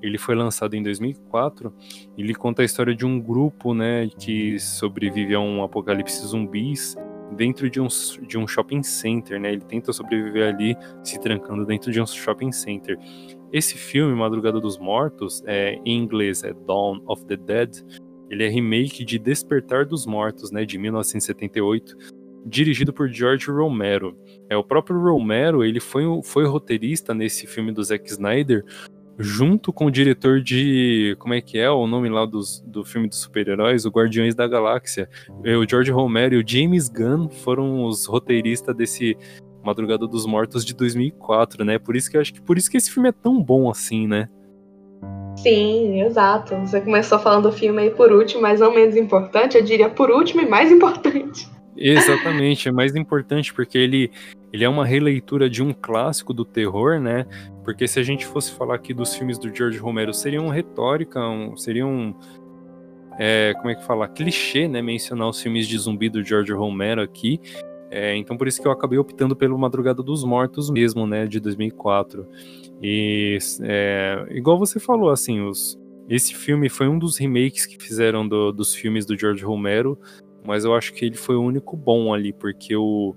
Ele 0.03 0.19
foi 0.19 0.35
lançado 0.35 0.75
em 0.75 0.83
2004. 0.83 1.73
Ele 2.19 2.35
conta 2.35 2.61
a 2.61 2.65
história 2.67 2.95
de 2.95 3.07
um 3.07 3.19
grupo, 3.19 3.73
né, 3.73 4.11
que 4.19 4.61
sobrevive 4.61 5.35
a 5.35 5.41
um 5.41 5.65
apocalipse 5.65 6.23
zumbis 6.27 6.97
dentro 7.33 7.71
de 7.71 7.81
um, 7.81 7.89
de 8.29 8.37
um 8.37 8.47
shopping 8.47 8.83
center, 8.83 9.41
né? 9.41 9.53
Ele 9.53 9.63
tenta 9.63 9.91
sobreviver 9.91 10.55
ali 10.55 10.77
se 11.03 11.19
trancando 11.19 11.65
dentro 11.65 11.91
de 11.91 11.99
um 11.99 12.07
shopping 12.07 12.53
center. 12.53 12.99
Esse 13.53 13.77
filme, 13.77 14.15
Madrugada 14.15 14.61
dos 14.61 14.79
Mortos, 14.79 15.43
é, 15.47 15.79
em 15.85 15.99
inglês 15.99 16.43
é 16.43 16.53
Dawn 16.53 17.01
of 17.07 17.25
the 17.27 17.37
Dead, 17.37 17.83
ele 18.29 18.45
é 18.45 18.49
remake 18.49 19.05
de 19.05 19.19
Despertar 19.19 19.87
dos 19.87 20.05
Mortos, 20.05 20.51
né, 20.51 20.65
de 20.65 20.77
1978, 20.79 21.97
dirigido 22.45 22.93
por 22.93 23.09
George 23.09 23.51
Romero. 23.51 24.17
É 24.49 24.57
o 24.57 24.65
próprio 24.65 25.01
Romero, 25.01 25.65
ele 25.65 25.81
foi, 25.81 26.05
foi 26.25 26.45
roteirista 26.45 27.15
nesse 27.15 27.47
filme 27.47 27.73
do 27.73 27.83
Zack 27.83 28.09
Snyder, 28.11 28.65
junto 29.19 29.73
com 29.73 29.87
o 29.87 29.91
diretor 29.91 30.41
de. 30.41 31.17
Como 31.19 31.35
é 31.35 31.41
que 31.41 31.59
é 31.59 31.71
o 31.71 31.87
nome 31.87 32.09
lá 32.09 32.27
dos, 32.27 32.61
do 32.67 32.85
filme 32.85 33.09
dos 33.09 33.21
super-heróis? 33.21 33.85
O 33.85 33.91
Guardiões 33.91 34.35
da 34.35 34.47
Galáxia. 34.47 35.09
É, 35.45 35.57
o 35.57 35.69
George 35.69 35.91
Romero 35.91 36.35
e 36.35 36.43
o 36.43 36.47
James 36.47 36.89
Gunn 36.89 37.29
foram 37.29 37.85
os 37.85 38.07
roteiristas 38.07 38.77
desse 38.77 39.17
Madrugada 39.67 40.07
dos 40.07 40.25
Mortos 40.25 40.65
de 40.65 40.75
2004, 40.75 41.65
né? 41.65 41.79
Por 41.79 41.97
isso 41.97 42.11
que 42.11 42.17
eu 42.17 42.21
acho 42.21 42.33
que 42.33 42.41
por 42.41 42.57
isso 42.57 42.71
que 42.71 42.77
esse 42.77 42.91
filme 42.91 43.09
é 43.09 43.13
tão 43.13 43.43
bom 43.43 43.69
assim, 43.69 44.07
né? 44.07 44.29
Sim, 45.37 46.01
exato. 46.03 46.55
Você 46.57 46.81
começou 46.81 47.19
falando 47.19 47.51
do 47.51 47.53
filme 47.53 47.83
aí 47.83 47.91
por 47.91 48.13
último, 48.13 48.43
mas 48.43 48.61
não 48.61 48.73
menos 48.73 48.97
importante, 48.97 49.57
eu 49.57 49.63
diria 49.63 49.91
por 49.91 50.11
último 50.11 50.41
e 50.41 50.49
mais 50.49 50.71
importante. 50.71 51.51
Exatamente, 51.77 52.69
é 52.69 52.73
mais 52.73 52.97
importante 52.97 53.53
porque 53.53 53.77
ele, 53.77 54.11
ele 54.51 54.65
é 54.65 54.69
uma 54.69 54.87
releitura 54.87 55.51
de 55.51 55.63
um 55.63 55.75
clássico 55.75 56.33
do 56.33 56.45
terror, 56.45 56.99
né? 56.99 57.27
Porque 57.63 57.87
se 57.87 58.01
a 58.01 58.03
gente 58.03 58.25
fosse 58.25 58.53
falar 58.53 58.77
aqui 58.77 58.95
dos 58.95 59.15
filmes 59.15 59.39
do 59.39 59.55
George 59.55 59.77
Romero, 59.79 60.15
seriam 60.15 60.49
retórica, 60.49 61.21
um, 61.21 61.57
seriam. 61.57 62.17
É, 63.19 63.55
como 63.57 63.71
é 63.71 63.75
que 63.75 63.85
fala? 63.85 64.09
Clichê, 64.09 64.69
né? 64.69 64.81
Mencionar 64.81 65.29
os 65.29 65.41
filmes 65.43 65.67
de 65.69 65.77
zumbi 65.77 66.09
do 66.09 66.25
George 66.25 66.53
Romero 66.53 67.03
aqui. 67.03 67.41
É, 67.97 68.17
então 68.17 68.37
por 68.37 68.47
isso 68.47 68.61
que 68.61 68.69
eu 68.69 68.73
acabei 68.73 68.99
optando 68.99 69.35
pelo 69.35 69.59
Madrugada 69.59 70.03
dos 70.03 70.23
Mortos 70.23 70.69
mesmo, 70.69 71.07
né? 71.07 71.27
De 71.27 71.41
2004. 71.41 72.27
E 72.83 73.39
é, 73.63 74.27
igual 74.31 74.59
você 74.59 74.79
falou, 74.79 75.11
assim, 75.11 75.41
os, 75.41 75.79
esse 76.09 76.35
filme 76.35 76.69
foi 76.69 76.89
um 76.89 76.99
dos 76.99 77.17
remakes 77.17 77.65
que 77.65 77.83
fizeram 77.83 78.27
do, 78.29 78.53
dos 78.53 78.75
filmes 78.75 79.07
do 79.07 79.19
George 79.19 79.45
Romero 79.45 79.99
mas 80.47 80.65
eu 80.65 80.75
acho 80.75 80.93
que 80.93 81.05
ele 81.05 81.17
foi 81.17 81.35
o 81.35 81.43
único 81.43 81.77
bom 81.77 82.15
ali, 82.15 82.33
porque 82.33 82.77
o, 82.77 83.15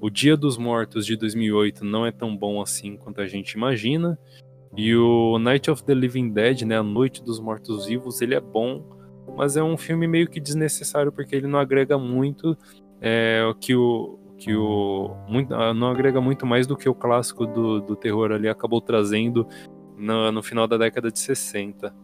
o 0.00 0.10
Dia 0.10 0.36
dos 0.36 0.58
Mortos 0.58 1.06
de 1.06 1.16
2008 1.16 1.84
não 1.84 2.04
é 2.04 2.10
tão 2.10 2.36
bom 2.36 2.60
assim 2.60 2.96
quanto 2.96 3.20
a 3.20 3.26
gente 3.26 3.52
imagina, 3.52 4.18
e 4.76 4.94
o 4.96 5.38
Night 5.38 5.70
of 5.70 5.84
the 5.84 5.94
Living 5.94 6.30
Dead, 6.30 6.62
né, 6.62 6.78
a 6.78 6.82
Noite 6.82 7.22
dos 7.22 7.38
Mortos 7.38 7.86
Vivos, 7.86 8.20
ele 8.20 8.34
é 8.34 8.40
bom, 8.40 8.82
mas 9.36 9.56
é 9.56 9.62
um 9.62 9.76
filme 9.76 10.08
meio 10.08 10.28
que 10.28 10.40
desnecessário 10.40 11.12
porque 11.12 11.36
ele 11.36 11.46
não 11.46 11.58
agrega 11.58 11.96
muito 11.96 12.56
é, 13.00 13.42
que 13.60 13.74
o 13.76 14.18
que 14.42 14.54
o 14.56 15.14
muito, 15.28 15.54
ah, 15.54 15.72
não 15.72 15.88
agrega 15.88 16.20
muito 16.20 16.44
mais 16.44 16.66
do 16.66 16.76
que 16.76 16.88
o 16.88 16.94
clássico 16.94 17.46
do, 17.46 17.80
do 17.80 17.94
terror 17.94 18.32
ali 18.32 18.48
acabou 18.48 18.80
trazendo 18.80 19.46
no, 19.96 20.32
no 20.32 20.42
final 20.42 20.66
da 20.66 20.76
década 20.76 21.10
de 21.10 21.18
60 21.18 21.94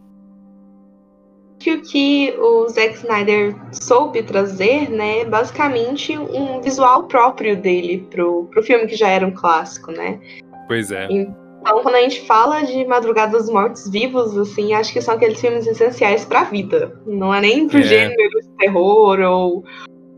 que 1.59 1.73
o 1.73 1.81
que 1.81 2.33
o 2.39 2.69
Zack 2.69 2.95
Snyder 2.95 3.53
soube 3.73 4.23
trazer, 4.23 4.89
né, 4.89 5.19
é 5.19 5.25
basicamente 5.25 6.17
um 6.17 6.61
visual 6.61 7.03
próprio 7.03 7.57
dele 7.57 8.07
pro, 8.09 8.45
pro 8.45 8.63
filme 8.63 8.87
que 8.87 8.95
já 8.95 9.09
era 9.09 9.27
um 9.27 9.31
clássico, 9.31 9.91
né? 9.91 10.19
Pois 10.67 10.89
é. 10.89 11.07
Então, 11.11 11.83
quando 11.83 11.95
a 11.95 12.01
gente 12.01 12.25
fala 12.25 12.61
de 12.61 12.85
Madrugada 12.85 13.37
dos 13.37 13.49
Mortos 13.49 13.89
Vivos, 13.89 14.37
assim, 14.37 14.73
acho 14.73 14.93
que 14.93 15.01
são 15.01 15.15
aqueles 15.15 15.41
filmes 15.41 15.67
essenciais 15.67 16.23
para 16.23 16.41
a 16.41 16.43
vida. 16.45 16.97
Não 17.05 17.33
é 17.33 17.41
nem 17.41 17.67
pro 17.67 17.79
é. 17.79 17.83
gênero 17.83 18.39
de 18.41 18.49
terror 18.57 19.19
ou, 19.19 19.65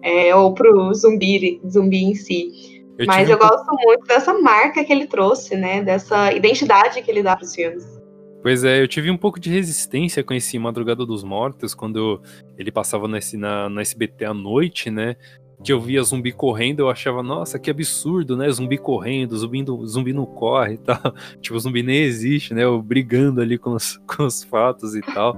é, 0.01 0.35
ou 0.35 0.53
pro 0.53 0.93
zumbi, 0.93 1.61
zumbi 1.67 2.03
em 2.03 2.15
si. 2.15 2.83
Eu 2.97 3.05
Mas 3.05 3.29
eu 3.29 3.35
um... 3.35 3.39
gosto 3.39 3.73
muito 3.83 4.05
dessa 4.05 4.33
marca 4.33 4.83
que 4.83 4.91
ele 4.91 5.07
trouxe, 5.07 5.55
né? 5.55 5.81
Dessa 5.81 6.31
identidade 6.33 7.01
que 7.01 7.09
ele 7.09 7.23
dá 7.23 7.35
pros 7.35 7.55
filmes. 7.55 8.01
Pois 8.41 8.63
é, 8.63 8.81
eu 8.81 8.87
tive 8.87 9.11
um 9.11 9.17
pouco 9.17 9.39
de 9.39 9.51
resistência 9.51 10.23
com 10.23 10.33
esse 10.33 10.57
Madrugada 10.57 11.05
dos 11.05 11.23
Mortos, 11.23 11.75
quando 11.75 12.19
ele 12.57 12.71
passava 12.71 13.07
nesse, 13.07 13.37
na, 13.37 13.69
na 13.69 13.81
SBT 13.81 14.25
à 14.25 14.33
noite, 14.33 14.89
né? 14.89 15.15
Que 15.63 15.71
eu 15.71 15.79
via 15.79 16.01
zumbi 16.01 16.31
correndo, 16.31 16.79
eu 16.79 16.89
achava, 16.89 17.21
nossa, 17.21 17.59
que 17.59 17.69
absurdo, 17.69 18.35
né? 18.35 18.49
Zumbi 18.49 18.77
correndo, 18.77 19.37
zumbi, 19.37 19.63
zumbi 19.85 20.13
não 20.13 20.25
corre 20.25 20.73
e 20.73 20.77
tal. 20.77 20.97
Tipo, 21.41 21.59
zumbi 21.59 21.83
nem 21.83 22.01
existe, 22.01 22.53
né? 22.53 22.63
Eu 22.63 22.81
brigando 22.81 23.41
ali 23.41 23.57
com 23.57 23.71
os, 23.71 23.97
com 24.07 24.23
os 24.23 24.43
fatos 24.43 24.95
e 24.95 25.01
tal. 25.01 25.37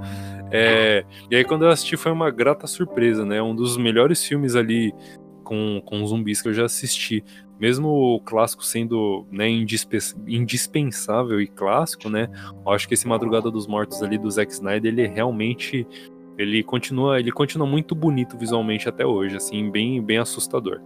É, 0.52 1.06
e 1.30 1.36
aí, 1.36 1.44
quando 1.44 1.66
eu 1.66 1.70
assisti, 1.70 1.98
foi 1.98 2.12
uma 2.12 2.30
grata 2.30 2.68
surpresa, 2.68 3.26
né? 3.26 3.42
Um 3.42 3.56
dos 3.56 3.78
melhores 3.78 4.24
filmes 4.24 4.56
ali 4.56 4.94
com, 5.44 5.82
com 5.86 6.06
zumbis 6.08 6.42
que 6.42 6.48
eu 6.48 6.54
já 6.54 6.66
assisti 6.66 7.24
mesmo 7.60 7.88
o 7.88 8.20
clássico 8.20 8.66
sendo 8.66 9.26
né, 9.32 9.48
indispensável 10.28 11.40
e 11.40 11.48
clássico, 11.48 12.10
né? 12.10 12.28
acho 12.68 12.88
que 12.88 12.94
esse 12.94 13.08
Madrugada 13.08 13.50
dos 13.50 13.68
Mortos 13.68 14.04
ali 14.04 14.18
do 14.18 14.30
Zack 14.30 14.52
Snyder, 14.52 14.92
ele 14.92 15.08
realmente 15.08 15.88
ele 16.38 16.64
continua, 16.64 17.20
ele 17.20 17.32
continua 17.32 17.68
muito 17.68 17.94
bonito 17.94 18.38
visualmente 18.38 18.88
até 18.90 19.06
hoje, 19.06 19.36
assim, 19.36 19.70
bem, 19.70 20.02
bem 20.02 20.18
assustador. 20.18 20.82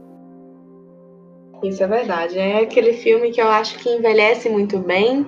Isso 1.63 1.83
é 1.83 1.87
verdade. 1.87 2.37
É 2.37 2.61
aquele 2.61 2.93
filme 2.93 3.31
que 3.31 3.41
eu 3.41 3.47
acho 3.47 3.79
que 3.79 3.89
envelhece 3.89 4.49
muito 4.49 4.77
bem 4.77 5.25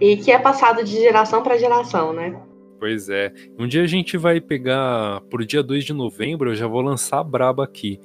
e 0.00 0.16
que 0.16 0.32
é 0.32 0.38
passado 0.38 0.82
de 0.82 0.92
geração 0.92 1.42
para 1.42 1.58
geração, 1.58 2.12
né? 2.12 2.40
Pois 2.78 3.08
é. 3.08 3.32
Um 3.58 3.68
dia 3.68 3.82
a 3.82 3.86
gente 3.86 4.16
vai 4.16 4.40
pegar 4.40 5.20
pro 5.30 5.46
dia 5.46 5.62
2 5.62 5.84
de 5.84 5.92
novembro, 5.92 6.50
eu 6.50 6.54
já 6.54 6.66
vou 6.66 6.80
lançar 6.80 7.20
a 7.20 7.24
braba 7.24 7.62
aqui 7.62 8.00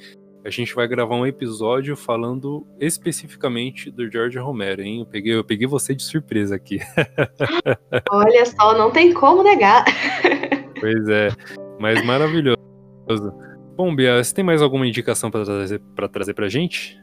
a 0.45 0.51
gente 0.51 0.75
vai 0.75 0.87
gravar 0.87 1.15
um 1.15 1.25
episódio 1.25 1.95
falando 1.97 2.67
especificamente 2.79 3.89
do 3.89 4.07
George 4.11 4.37
Romero, 4.37 4.83
hein? 4.83 4.99
Eu 4.99 5.05
peguei, 5.07 5.33
eu 5.33 5.43
peguei 5.43 5.65
você 5.65 5.95
de 5.95 6.03
surpresa 6.03 6.55
aqui. 6.55 6.77
Olha 8.11 8.45
só, 8.45 8.77
não 8.77 8.91
tem 8.91 9.11
como 9.11 9.41
negar. 9.41 9.83
pois 10.85 11.09
é, 11.09 11.29
mas 11.79 12.05
maravilhoso. 12.05 12.57
Bom, 13.75 13.95
Bia, 13.95 14.23
você 14.23 14.33
tem 14.33 14.45
mais 14.45 14.61
alguma 14.61 14.85
indicação 14.87 15.31
para 15.31 15.43
trazer, 15.43 15.81
pra 15.95 16.07
trazer 16.07 16.33
pra 16.35 16.47
gente? 16.47 16.97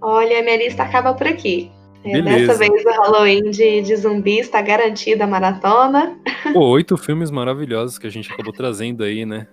Olha, 0.00 0.42
minha 0.42 0.56
lista 0.56 0.82
acaba 0.82 1.12
por 1.12 1.26
aqui. 1.26 1.70
É, 2.04 2.22
dessa 2.22 2.54
vez 2.54 2.84
o 2.84 2.88
Halloween 2.88 3.50
de, 3.50 3.82
de 3.82 3.96
zumbi 3.96 4.38
está 4.38 4.62
garantida 4.62 5.24
a 5.24 5.26
maratona. 5.26 6.16
Pô, 6.54 6.70
oito 6.70 6.96
filmes 6.96 7.30
maravilhosos 7.30 7.98
que 7.98 8.06
a 8.06 8.10
gente 8.10 8.32
acabou 8.32 8.52
trazendo 8.52 9.04
aí, 9.04 9.26
né? 9.26 9.46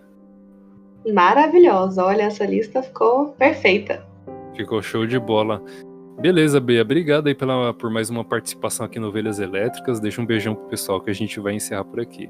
maravilhosa. 1.13 2.03
Olha, 2.03 2.23
essa 2.23 2.45
lista 2.45 2.81
ficou 2.81 3.29
perfeita. 3.33 4.03
Ficou 4.55 4.81
show 4.81 5.05
de 5.05 5.19
bola. 5.19 5.61
Beleza, 6.19 6.59
Bea. 6.59 6.81
Obrigado 6.81 7.27
aí 7.27 7.35
pela, 7.35 7.73
por 7.73 7.91
mais 7.91 8.09
uma 8.09 8.23
participação 8.23 8.85
aqui 8.85 8.99
no 8.99 9.09
Ovelhas 9.09 9.39
Elétricas. 9.39 9.99
Deixa 9.99 10.21
um 10.21 10.25
beijão 10.25 10.55
pro 10.55 10.67
pessoal 10.67 11.01
que 11.01 11.11
a 11.11 11.13
gente 11.13 11.39
vai 11.39 11.53
encerrar 11.53 11.83
por 11.83 11.99
aqui. 11.99 12.29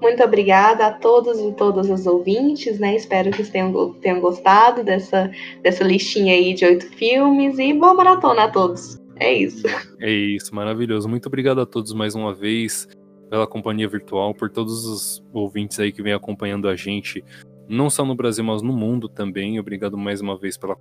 Muito 0.00 0.22
obrigada 0.22 0.86
a 0.86 0.92
todos 0.92 1.38
e 1.38 1.52
todas 1.52 1.88
os 1.90 2.06
ouvintes, 2.06 2.78
né? 2.78 2.96
Espero 2.96 3.30
que 3.30 3.44
tenham, 3.44 3.94
tenham 3.94 4.20
gostado 4.20 4.82
dessa, 4.82 5.30
dessa 5.62 5.84
listinha 5.84 6.34
aí 6.34 6.54
de 6.54 6.64
oito 6.64 6.86
filmes 6.96 7.58
e 7.58 7.72
boa 7.72 7.94
maratona 7.94 8.44
a 8.44 8.48
todos. 8.48 8.98
É 9.16 9.32
isso. 9.32 9.66
É 10.00 10.10
isso, 10.10 10.54
maravilhoso. 10.54 11.08
Muito 11.08 11.26
obrigado 11.26 11.60
a 11.60 11.66
todos 11.66 11.92
mais 11.92 12.14
uma 12.14 12.34
vez 12.34 12.88
pela 13.28 13.46
companhia 13.46 13.86
virtual, 13.86 14.34
por 14.34 14.50
todos 14.50 14.84
os 14.86 15.22
ouvintes 15.32 15.78
aí 15.78 15.92
que 15.92 16.02
vêm 16.02 16.12
acompanhando 16.12 16.68
a 16.68 16.74
gente 16.74 17.22
não 17.70 17.88
só 17.88 18.04
no 18.04 18.16
Brasil, 18.16 18.42
mas 18.42 18.62
no 18.62 18.72
mundo 18.72 19.08
também. 19.08 19.60
Obrigado 19.60 19.96
mais 19.96 20.20
uma 20.20 20.36
vez 20.36 20.58
pela 20.58 20.76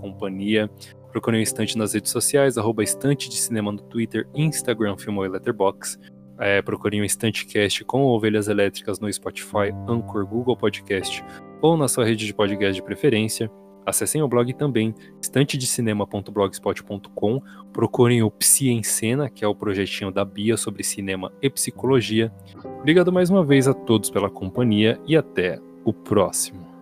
companhia. 0.00 0.68
Procure 1.12 1.38
o 1.38 1.40
Estante 1.40 1.78
nas 1.78 1.94
redes 1.94 2.10
sociais, 2.10 2.58
arroba 2.58 2.82
Estante 2.82 3.28
de 3.28 3.36
Cinema 3.36 3.70
no 3.70 3.80
Twitter, 3.80 4.26
Instagram, 4.34 4.96
Filmou 4.96 5.24
e 5.24 5.28
Letterboxd. 5.28 6.12
É, 6.38 6.62
procurem 6.62 7.00
o 7.00 7.04
Instantcast 7.04 7.84
com 7.84 8.04
Ovelhas 8.04 8.48
Elétricas 8.48 8.98
no 8.98 9.12
Spotify, 9.12 9.72
Anchor, 9.88 10.26
Google 10.26 10.56
Podcast 10.56 11.24
ou 11.62 11.76
na 11.76 11.86
sua 11.88 12.04
rede 12.04 12.26
de 12.26 12.34
podcast 12.34 12.74
de 12.74 12.82
preferência. 12.82 13.48
Acessem 13.86 14.22
o 14.22 14.28
blog 14.28 14.52
também, 14.54 14.94
estantedecinema.blogspot.com. 15.20 17.42
Procurem 17.72 18.22
o 18.22 18.30
Psi 18.30 18.70
em 18.70 18.82
Cena, 18.82 19.28
que 19.28 19.44
é 19.44 19.48
o 19.48 19.54
projetinho 19.54 20.10
da 20.10 20.24
Bia 20.24 20.56
sobre 20.56 20.82
cinema 20.82 21.30
e 21.42 21.50
psicologia. 21.50 22.32
Obrigado 22.78 23.12
mais 23.12 23.28
uma 23.28 23.44
vez 23.44 23.68
a 23.68 23.74
todos 23.74 24.08
pela 24.10 24.30
companhia 24.30 24.98
e 25.06 25.14
até 25.16 25.60
o 25.84 25.92
próximo. 25.92 26.73